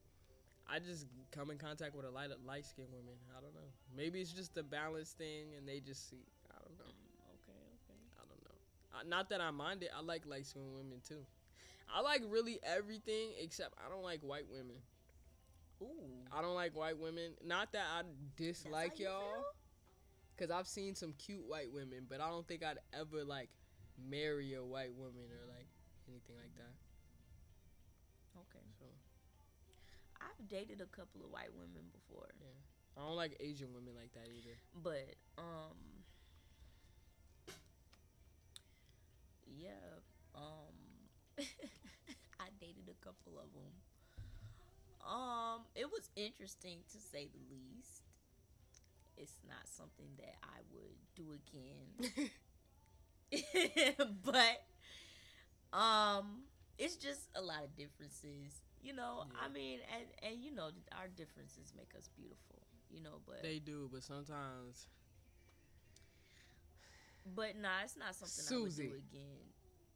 I 0.69 0.79
just 0.79 1.07
come 1.31 1.51
in 1.51 1.57
contact 1.57 1.95
with 1.95 2.05
a 2.05 2.09
light 2.09 2.29
light 2.45 2.65
skinned 2.65 2.89
women. 2.91 3.15
I 3.37 3.41
don't 3.41 3.53
know. 3.53 3.69
Maybe 3.95 4.21
it's 4.21 4.31
just 4.31 4.53
the 4.55 4.63
balance 4.63 5.11
thing, 5.11 5.53
and 5.57 5.67
they 5.67 5.79
just 5.79 6.09
see. 6.09 6.25
I 6.49 6.55
don't 6.59 6.77
know. 6.77 6.85
okay, 6.85 7.59
okay. 7.83 7.99
I 8.17 8.23
don't 8.27 8.43
know. 8.43 8.99
Uh, 8.99 9.03
not 9.07 9.29
that 9.29 9.41
I 9.41 9.51
mind 9.51 9.83
it. 9.83 9.89
I 9.95 10.01
like 10.01 10.25
light 10.25 10.45
skinned 10.45 10.73
women 10.73 11.01
too. 11.07 11.25
I 11.93 12.01
like 12.01 12.21
really 12.29 12.59
everything 12.63 13.31
except 13.39 13.75
I 13.85 13.89
don't 13.89 14.03
like 14.03 14.21
white 14.21 14.45
women. 14.49 14.77
Ooh. 15.81 15.87
I 16.31 16.41
don't 16.41 16.55
like 16.55 16.75
white 16.75 16.97
women. 16.97 17.31
Not 17.43 17.73
that 17.73 17.85
I 17.91 18.03
dislike 18.37 18.99
y'all, 18.99 19.19
feel? 19.33 19.45
cause 20.37 20.51
I've 20.51 20.67
seen 20.67 20.95
some 20.95 21.13
cute 21.17 21.43
white 21.47 21.71
women, 21.71 22.05
but 22.07 22.21
I 22.21 22.29
don't 22.29 22.47
think 22.47 22.63
I'd 22.63 22.77
ever 22.97 23.23
like 23.23 23.49
marry 24.09 24.53
a 24.53 24.63
white 24.63 24.93
woman 24.95 25.25
or 25.31 25.40
I've 30.41 30.47
dated 30.49 30.81
a 30.81 30.85
couple 30.87 31.21
of 31.23 31.29
white 31.29 31.53
women 31.53 31.85
before, 31.93 32.29
Yeah. 32.41 32.47
I 32.97 33.05
don't 33.05 33.15
like 33.15 33.37
Asian 33.39 33.67
women 33.73 33.93
like 33.95 34.11
that 34.13 34.27
either. 34.27 34.57
but 34.73 35.15
um, 35.37 35.77
yeah, 39.45 39.69
um, 40.33 40.73
I 42.39 42.47
dated 42.59 42.89
a 42.89 43.05
couple 43.05 43.37
of 43.37 43.53
them. 43.53 43.71
Um, 45.07 45.61
it 45.75 45.85
was 45.91 46.09
interesting 46.15 46.79
to 46.91 46.97
say 46.97 47.27
the 47.31 47.39
least. 47.53 48.01
It's 49.17 49.37
not 49.47 49.67
something 49.67 50.09
that 50.17 50.35
I 50.43 50.61
would 50.73 50.97
do 51.15 51.33
again. 51.37 52.29
but 54.25 54.65
um 55.71 56.41
it's 56.77 56.97
just 56.97 57.29
a 57.35 57.41
lot 57.41 57.63
of 57.63 57.73
differences 57.77 58.59
you 58.81 58.93
know 58.93 59.23
Yeah. 59.29 59.45
i 59.45 59.49
mean 59.49 59.79
and 59.93 60.05
and 60.23 60.43
you 60.43 60.51
know 60.53 60.69
our 60.97 61.07
differences 61.07 61.73
make 61.77 61.93
us 61.97 62.09
beautiful 62.17 62.61
you 62.89 62.99
know 63.01 63.21
but 63.25 63.41
they 63.43 63.59
do, 63.59 63.87
but 63.91 64.03
sometimes 64.03 64.87
but 67.35 67.55
nah 67.55 67.83
it's 67.85 67.95
not 67.95 68.15
something 68.15 68.43
i 68.43 68.59
would 68.61 68.71
Susie. 68.73 68.87
do 68.89 68.95
again 68.97 69.45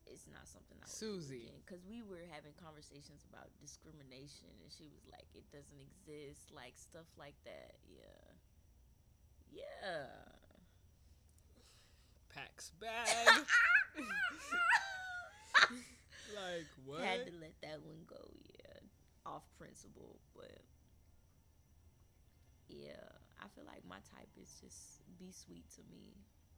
it's 0.06 0.28
not 0.32 0.46
something 0.48 0.78
i 0.78 0.86
would 0.86 0.90
Susie. 0.90 1.40
do 1.40 1.44
again 1.50 1.62
because 1.66 1.82
we 1.90 2.04
were 2.06 2.22
having 2.32 2.54
conversations 2.62 3.26
about 3.34 3.50
discrimination 3.60 4.54
and 4.62 4.70
she 4.72 4.86
was 4.94 5.02
like 5.12 5.26
it 5.34 5.44
doesn't 5.52 5.82
exist 5.82 6.52
like 6.54 6.78
stuff 6.78 7.08
like 7.18 7.36
that 7.44 7.74
yeah 7.90 8.38
yeah 9.52 10.06
packs 12.30 12.70
bag. 12.82 13.08
like 16.36 16.68
what? 16.86 17.02
Had 17.02 17.26
to 17.28 17.32
let 17.40 17.54
that 17.62 17.80
one 17.82 18.04
go, 18.08 18.18
yeah. 18.44 18.55
Off 19.26 19.44
principle, 19.58 20.20
but 20.36 20.62
yeah, 22.68 23.02
I 23.42 23.48
feel 23.54 23.66
like 23.66 23.82
my 23.88 24.02
type 24.14 24.30
is 24.42 24.50
just 24.62 25.02
be 25.18 25.32
sweet 25.32 25.66
to 25.78 25.82
me. 25.90 26.14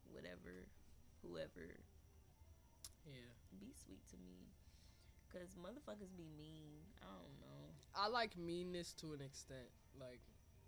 Whatever, 0.08 0.68
whoever, 1.22 1.68
yeah. 3.06 3.32
be 3.60 3.72
sweet 3.76 4.04
to 4.12 4.18
me. 4.24 4.52
Cause 5.32 5.56
motherfuckers 5.60 6.16
be 6.16 6.28
mean. 6.40 6.88
I 7.04 7.12
don't 7.12 7.40
know. 7.44 7.76
I 7.96 8.08
like 8.08 8.38
meanness 8.38 8.94
to 9.04 9.12
an 9.14 9.22
extent. 9.22 9.68
Like 10.00 10.22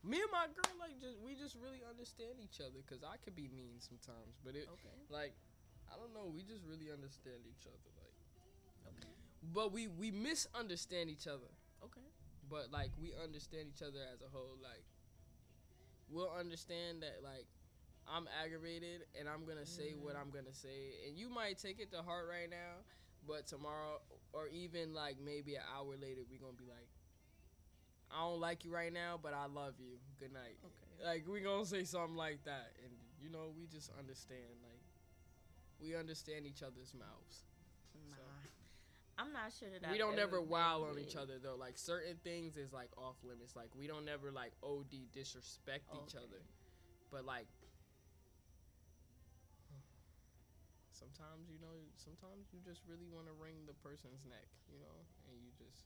me 0.03 0.19
and 0.19 0.31
my 0.31 0.47
girl, 0.51 0.75
like 0.79 0.99
just 0.99 1.19
we 1.19 1.35
just 1.35 1.55
really 1.55 1.79
understand 1.87 2.39
each 2.43 2.59
other. 2.59 2.83
Cause 2.87 2.99
I 3.03 3.15
could 3.23 3.35
be 3.35 3.47
mean 3.55 3.79
sometimes, 3.79 4.39
but 4.43 4.55
it 4.55 4.67
Okay. 4.71 4.95
like 5.09 5.35
I 5.91 5.95
don't 5.95 6.13
know. 6.13 6.27
We 6.31 6.43
just 6.43 6.63
really 6.67 6.91
understand 6.91 7.47
each 7.47 7.65
other. 7.67 7.91
Like, 7.95 8.15
Okay. 8.91 9.13
but 9.55 9.71
we 9.71 9.87
we 9.87 10.11
misunderstand 10.11 11.09
each 11.09 11.27
other. 11.27 11.51
Okay. 11.83 12.07
But 12.49 12.71
like 12.71 12.91
we 13.01 13.13
understand 13.23 13.67
each 13.73 13.81
other 13.81 13.99
as 14.13 14.21
a 14.21 14.29
whole. 14.31 14.57
Like 14.61 14.83
we'll 16.09 16.31
understand 16.31 17.03
that 17.03 17.21
like 17.23 17.45
I'm 18.07 18.27
aggravated 18.43 19.05
and 19.19 19.29
I'm 19.29 19.45
gonna 19.45 19.65
say 19.65 19.93
what 19.93 20.15
Mhm. 20.15 20.21
I'm 20.21 20.29
gonna 20.31 20.53
say, 20.53 21.05
and 21.07 21.17
you 21.17 21.29
might 21.29 21.57
take 21.59 21.79
it 21.79 21.91
to 21.91 22.01
heart 22.01 22.27
right 22.27 22.49
now, 22.49 22.83
but 23.27 23.45
tomorrow 23.47 24.01
or 24.33 24.47
even 24.47 24.93
like 24.93 25.19
maybe 25.19 25.55
an 25.55 25.63
hour 25.75 25.95
later, 25.97 26.21
we're 26.29 26.39
gonna 26.39 26.53
be 26.57 26.65
like, 26.65 26.89
I 28.09 28.21
don't 28.21 28.39
like 28.39 28.65
you 28.65 28.71
right 28.73 28.91
now, 28.91 29.19
but 29.21 29.33
I 29.35 29.45
love 29.45 29.75
you. 29.79 29.99
Good 30.19 30.33
night. 30.33 30.57
Okay. 30.65 31.05
Like 31.05 31.27
we 31.27 31.41
gonna 31.41 31.65
say 31.65 31.83
something 31.83 32.15
like 32.15 32.43
that, 32.45 32.73
and 32.83 32.91
you 33.21 33.29
know 33.29 33.53
we 33.55 33.67
just 33.67 33.91
understand. 33.97 34.57
Like 34.63 34.81
we 35.79 35.95
understand 35.95 36.45
each 36.47 36.63
other's 36.63 36.93
mouths. 36.93 37.43
So. 38.15 38.21
I'm 39.19 39.35
not 39.35 39.51
sure 39.51 39.67
that 39.67 39.83
we 39.83 39.99
I've 39.99 39.99
don't 39.99 40.15
ever 40.15 40.39
never 40.39 40.41
wow 40.41 40.87
on 40.87 40.95
each 40.95 41.19
other 41.19 41.43
though. 41.43 41.59
Like 41.59 41.75
certain 41.75 42.15
things 42.23 42.55
is 42.55 42.71
like 42.71 42.87
off 42.95 43.19
limits. 43.19 43.51
Like 43.51 43.67
we 43.75 43.83
don't 43.83 44.07
ever 44.07 44.31
like 44.31 44.55
OD 44.63 45.11
disrespect 45.11 45.91
each 45.91 46.15
other. 46.15 46.39
But 47.11 47.27
like 47.27 47.51
sometimes 50.95 51.51
you 51.51 51.59
know, 51.59 51.75
sometimes 51.99 52.47
you 52.55 52.63
just 52.63 52.79
really 52.87 53.11
want 53.11 53.27
to 53.27 53.35
wring 53.35 53.67
the 53.67 53.75
person's 53.83 54.23
neck, 54.23 54.47
you 54.71 54.79
know, 54.79 55.03
and 55.27 55.35
you 55.43 55.51
just 55.59 55.83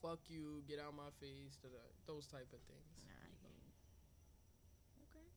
fuck 0.00 0.24
you, 0.32 0.64
get 0.64 0.80
out 0.80 0.96
my 0.96 1.12
face, 1.20 1.60
those 2.06 2.24
type 2.24 2.48
of 2.56 2.62
things. 2.64 3.04
Nah, 3.04 3.28
you. 3.44 3.52
Okay. 5.12 5.28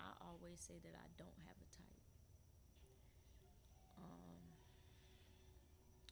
I 0.00 0.08
always 0.24 0.56
say 0.56 0.80
that 0.80 0.96
I 0.96 1.08
don't 1.20 1.36
have 1.44 1.58
a 1.60 1.68
type. 1.76 1.89
Um, 4.02 4.40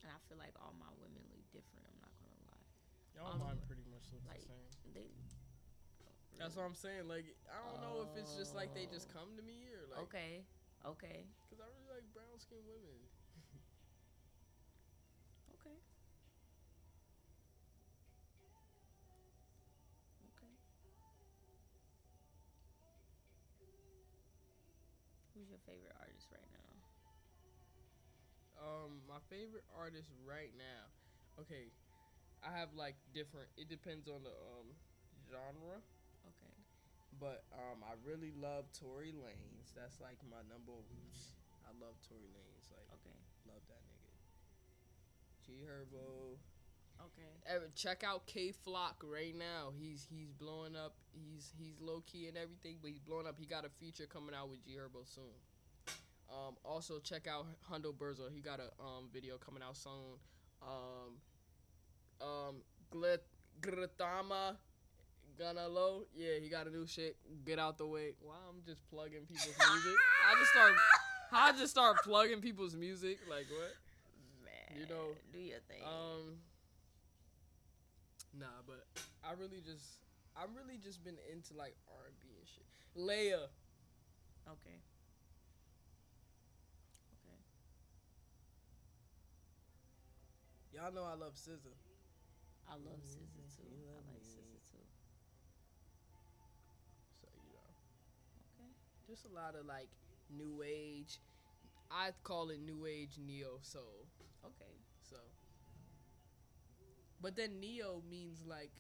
and 0.05 0.09
I 0.13 0.19
feel 0.29 0.39
like 0.39 0.55
all 0.61 0.75
my 0.77 0.93
women 1.01 1.25
look 1.33 1.45
different. 1.51 1.85
I'm 1.89 2.01
not 2.05 2.15
gonna 2.21 2.43
lie. 2.49 2.67
Y'all 3.17 3.35
um, 3.35 3.43
mine 3.43 3.61
pretty 3.67 3.85
much 3.91 4.09
look 4.15 4.25
like, 4.29 4.45
the 4.45 4.53
same. 4.53 4.69
They. 4.95 5.09
Really? 5.09 5.29
That's 6.39 6.55
what 6.55 6.71
I'm 6.71 6.79
saying. 6.79 7.11
Like 7.11 7.35
I 7.51 7.59
don't 7.59 7.83
oh. 7.83 7.87
know 7.87 7.97
if 8.07 8.15
it's 8.15 8.39
just 8.39 8.55
like 8.55 8.71
they 8.71 8.87
just 8.87 9.11
come 9.11 9.35
to 9.35 9.43
me 9.43 9.75
or 9.75 9.91
like. 9.91 10.07
Okay. 10.07 10.47
Okay. 10.87 11.27
Because 11.43 11.59
I 11.59 11.67
really 11.75 11.91
like 11.91 12.07
brown 12.15 12.39
skinned 12.39 12.63
women. 12.71 12.95
okay. 15.59 15.75
Okay. 20.39 20.55
Who's 25.35 25.51
your 25.51 25.59
favorite 25.67 25.98
um, 28.89 29.05
my 29.05 29.21
favorite 29.29 29.65
artist 29.77 30.09
right 30.25 30.53
now. 30.57 30.89
Okay, 31.45 31.69
I 32.43 32.57
have 32.57 32.73
like 32.75 32.97
different. 33.13 33.49
It 33.57 33.69
depends 33.69 34.09
on 34.09 34.25
the 34.25 34.33
um 34.33 34.73
genre, 35.29 35.79
Okay. 36.25 36.55
but 37.21 37.45
um, 37.53 37.85
I 37.85 37.95
really 38.01 38.33
love 38.33 38.73
Tory 38.73 39.13
Lanez. 39.13 39.77
That's 39.77 40.01
like 40.01 40.17
my 40.25 40.41
number. 40.49 40.73
One. 40.73 40.89
I 41.69 41.73
love 41.77 41.95
Tory 42.09 42.27
Lanez. 42.33 42.67
Like, 42.73 42.89
Okay. 42.97 43.17
love 43.47 43.63
that 43.69 43.85
nigga. 43.93 44.15
G 45.45 45.61
Herbo. 45.69 46.39
Okay. 46.99 47.31
Ever 47.47 47.71
check 47.77 48.03
out 48.03 48.27
K 48.27 48.51
Flock 48.53 49.05
right 49.05 49.35
now. 49.37 49.71
He's 49.79 50.07
he's 50.11 50.33
blowing 50.33 50.75
up. 50.75 50.97
He's 51.13 51.53
he's 51.57 51.79
low 51.81 52.03
key 52.07 52.27
and 52.27 52.37
everything, 52.37 52.79
but 52.81 52.91
he's 52.91 52.99
blowing 52.99 53.27
up. 53.27 53.37
He 53.39 53.47
got 53.47 53.65
a 53.65 53.71
feature 53.79 54.07
coming 54.07 54.35
out 54.35 54.49
with 54.51 54.65
G 54.65 54.75
Herbo 54.75 55.07
soon. 55.07 55.37
Um, 56.31 56.57
also 56.65 56.99
check 56.99 57.27
out 57.27 57.47
Hundo 57.71 57.93
Burzo. 57.95 58.31
He 58.33 58.41
got 58.41 58.61
a 58.61 58.71
um 58.83 59.09
video 59.13 59.37
coming 59.39 59.63
out 59.63 59.77
soon. 59.77 60.19
Um, 60.63 61.17
um, 62.21 62.57
Glit 62.93 63.21
Gritama 63.61 64.57
Ganalo. 65.41 66.05
Yeah, 66.15 66.39
he 66.43 66.49
got 66.49 66.67
a 66.67 66.71
new 66.71 66.87
shit. 66.87 67.17
Get 67.47 67.59
out 67.59 67.79
the 67.79 67.87
way. 67.87 68.13
Wow, 68.21 68.35
I'm 68.51 68.63
just 68.67 68.87
plugging 68.91 69.25
people's 69.27 69.57
music. 69.73 69.95
I 70.29 70.35
just 70.39 70.51
start. 70.51 70.75
I 71.33 71.53
just 71.53 71.71
start 71.71 71.97
plugging 72.05 72.41
people's 72.41 72.75
music. 72.77 73.19
Like 73.29 73.47
what? 73.51 73.75
Man, 74.45 74.81
You 74.81 74.87
know, 74.95 75.15
do 75.33 75.39
your 75.39 75.61
thing. 75.69 75.83
Um. 75.85 76.39
Nah, 78.39 78.47
but 78.67 78.87
I 79.25 79.33
really 79.33 79.61
just, 79.65 79.99
I 80.37 80.43
really 80.55 80.79
just 80.79 81.03
been 81.03 81.17
into 81.33 81.55
like 81.55 81.75
R 81.89 82.07
and 82.07 82.15
B 82.21 82.29
and 82.39 82.47
shit. 82.47 82.65
Leia. 82.97 83.49
Okay. 84.47 84.79
Y'all 90.79 90.95
know 90.95 91.03
I 91.03 91.19
love 91.19 91.35
SZA. 91.35 91.75
I 92.71 92.79
love 92.79 93.03
SZA 93.03 93.43
too. 93.51 93.67
You 93.67 93.83
I 93.91 93.99
like 93.99 94.07
me. 94.15 94.31
SZA 94.31 94.63
too. 94.71 94.87
So 97.19 97.27
you 97.43 97.51
know, 97.51 97.75
Okay. 98.55 98.71
just 99.11 99.27
a 99.27 99.33
lot 99.35 99.59
of 99.59 99.67
like 99.67 99.91
new 100.31 100.63
age. 100.63 101.19
I 101.91 102.15
call 102.23 102.51
it 102.51 102.63
new 102.63 102.87
age 102.87 103.19
neo 103.19 103.59
soul. 103.61 104.07
Okay. 104.47 104.71
So, 105.03 105.17
but 107.21 107.35
then 107.35 107.59
neo 107.59 108.01
means 108.09 108.47
like 108.47 108.71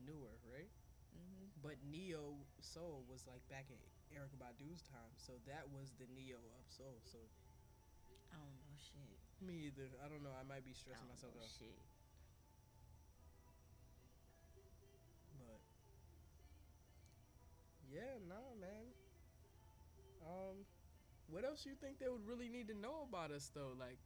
newer, 0.00 0.40
right? 0.48 0.72
Mm-hmm. 1.12 1.52
But 1.60 1.84
neo 1.84 2.48
soul 2.64 3.04
was 3.12 3.28
like 3.28 3.44
back 3.52 3.68
in 3.68 3.76
Erykah 4.08 4.40
Badu's 4.40 4.80
time, 4.88 5.12
so 5.20 5.34
that 5.44 5.68
was 5.68 5.92
the 6.00 6.08
neo 6.16 6.40
of 6.56 6.64
soul. 6.72 7.04
So 7.04 7.18
I 8.32 8.40
don't 8.40 8.56
know 8.56 8.72
shit. 8.80 9.25
Me 9.42 9.68
either. 9.68 9.88
I 10.04 10.08
don't 10.08 10.22
know. 10.22 10.32
I 10.32 10.44
might 10.46 10.64
be 10.64 10.72
stressing 10.72 11.06
don't 11.06 11.16
myself 11.16 11.34
out. 11.36 11.50
shit. 11.58 11.76
But 15.38 15.60
yeah, 17.92 18.16
nah, 18.28 18.54
man. 18.60 18.92
Um, 20.26 20.66
what 21.28 21.44
else 21.44 21.66
you 21.66 21.74
think 21.74 21.98
they 21.98 22.08
would 22.08 22.26
really 22.26 22.48
need 22.48 22.68
to 22.68 22.74
know 22.74 23.06
about 23.08 23.30
us 23.30 23.50
though? 23.54 23.72
Like, 23.78 23.98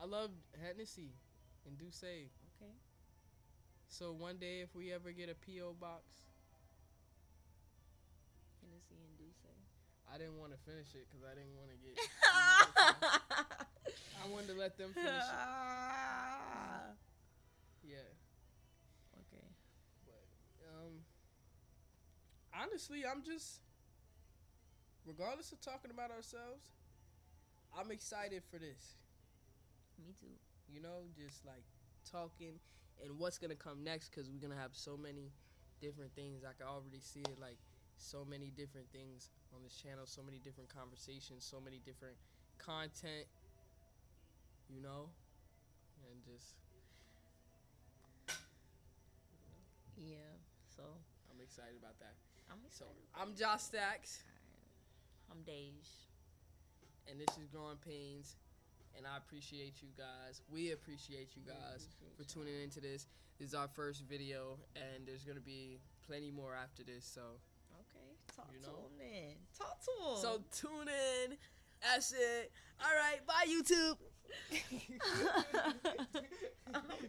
I 0.00 0.06
love 0.06 0.30
Hennessy 0.60 1.12
and 1.66 1.78
Douce. 1.78 2.04
Okay. 2.04 2.72
So 3.88 4.12
one 4.12 4.36
day, 4.36 4.60
if 4.60 4.74
we 4.74 4.92
ever 4.92 5.12
get 5.12 5.28
a 5.30 5.34
PO 5.34 5.76
box, 5.80 6.02
Hennessy 8.60 8.96
and 9.00 9.16
Douce. 9.16 9.63
I 10.14 10.18
didn't 10.18 10.38
want 10.38 10.52
to 10.52 10.58
finish 10.62 10.94
it 10.94 11.06
because 11.10 11.26
I 11.26 11.34
didn't 11.34 11.56
want 11.58 11.70
to 11.74 11.78
get. 11.82 11.98
I 14.22 14.28
wanted 14.30 14.54
to 14.54 14.58
let 14.58 14.78
them 14.78 14.90
finish 14.94 15.10
it. 15.10 15.22
Yeah, 17.86 18.08
okay. 19.20 19.44
but 20.06 20.24
um, 20.72 21.04
honestly, 22.58 23.04
I'm 23.04 23.22
just, 23.22 23.60
regardless 25.04 25.52
of 25.52 25.60
talking 25.60 25.90
about 25.90 26.10
ourselves, 26.10 26.72
I'm 27.78 27.90
excited 27.90 28.42
for 28.50 28.58
this. 28.58 28.96
Me 30.00 30.14
too. 30.18 30.32
you 30.72 30.80
know, 30.80 31.04
just 31.14 31.44
like 31.44 31.62
talking 32.10 32.58
and 33.04 33.18
what's 33.18 33.36
gonna 33.36 33.54
come 33.54 33.84
next 33.84 34.08
because 34.08 34.30
we're 34.30 34.40
gonna 34.40 34.60
have 34.60 34.72
so 34.72 34.96
many 34.96 35.30
different 35.82 36.14
things. 36.14 36.42
I 36.42 36.56
can 36.56 36.66
already 36.66 37.00
see 37.00 37.20
it 37.20 37.38
like 37.38 37.58
so 37.96 38.24
many 38.24 38.50
different 38.56 38.86
things 38.92 39.30
on 39.54 39.62
this 39.62 39.74
channel, 39.74 40.06
so 40.06 40.22
many 40.22 40.38
different 40.38 40.68
conversations, 40.68 41.44
so 41.44 41.60
many 41.60 41.80
different 41.84 42.16
content, 42.58 43.26
you 44.68 44.80
know, 44.80 45.08
and 46.10 46.22
just 46.24 46.54
Yeah. 49.96 50.16
So 50.76 50.82
I'm 51.30 51.40
excited 51.40 51.78
about 51.78 51.98
that. 52.00 52.14
I'm 52.50 52.58
So 52.68 52.84
excited. 52.84 53.02
I'm 53.14 53.34
Jah 53.34 53.58
Stacks, 53.58 54.22
Alright. 55.30 55.30
I'm 55.30 55.40
Dej. 55.46 55.86
and 57.10 57.20
this 57.20 57.30
is 57.38 57.46
Growing 57.46 57.78
Pains. 57.78 58.36
And 58.96 59.06
I 59.06 59.16
appreciate 59.16 59.82
you 59.82 59.88
guys. 59.98 60.42
We 60.52 60.70
appreciate 60.70 61.34
you 61.34 61.42
guys 61.42 61.86
appreciate 61.90 62.16
for 62.16 62.22
tuning 62.24 62.62
into 62.62 62.80
this. 62.80 63.06
This 63.38 63.48
is 63.48 63.54
our 63.54 63.66
first 63.66 64.02
video, 64.08 64.58
and 64.76 65.04
there's 65.04 65.24
gonna 65.24 65.40
be 65.40 65.80
plenty 66.06 66.30
more 66.30 66.54
after 66.54 66.82
this. 66.84 67.04
So. 67.04 67.40
Talk 68.34 68.48
You 68.52 68.58
to 68.60 68.70
him 68.70 68.98
then. 68.98 69.36
Talk 69.58 69.78
to 69.84 69.90
him. 70.10 70.16
So 70.18 70.42
tune 70.52 70.88
in. 70.88 71.36
That's 71.82 72.12
it. 72.12 72.52
All 72.80 72.94
right. 72.94 73.24
Bye, 73.26 73.46
YouTube. 73.48 73.98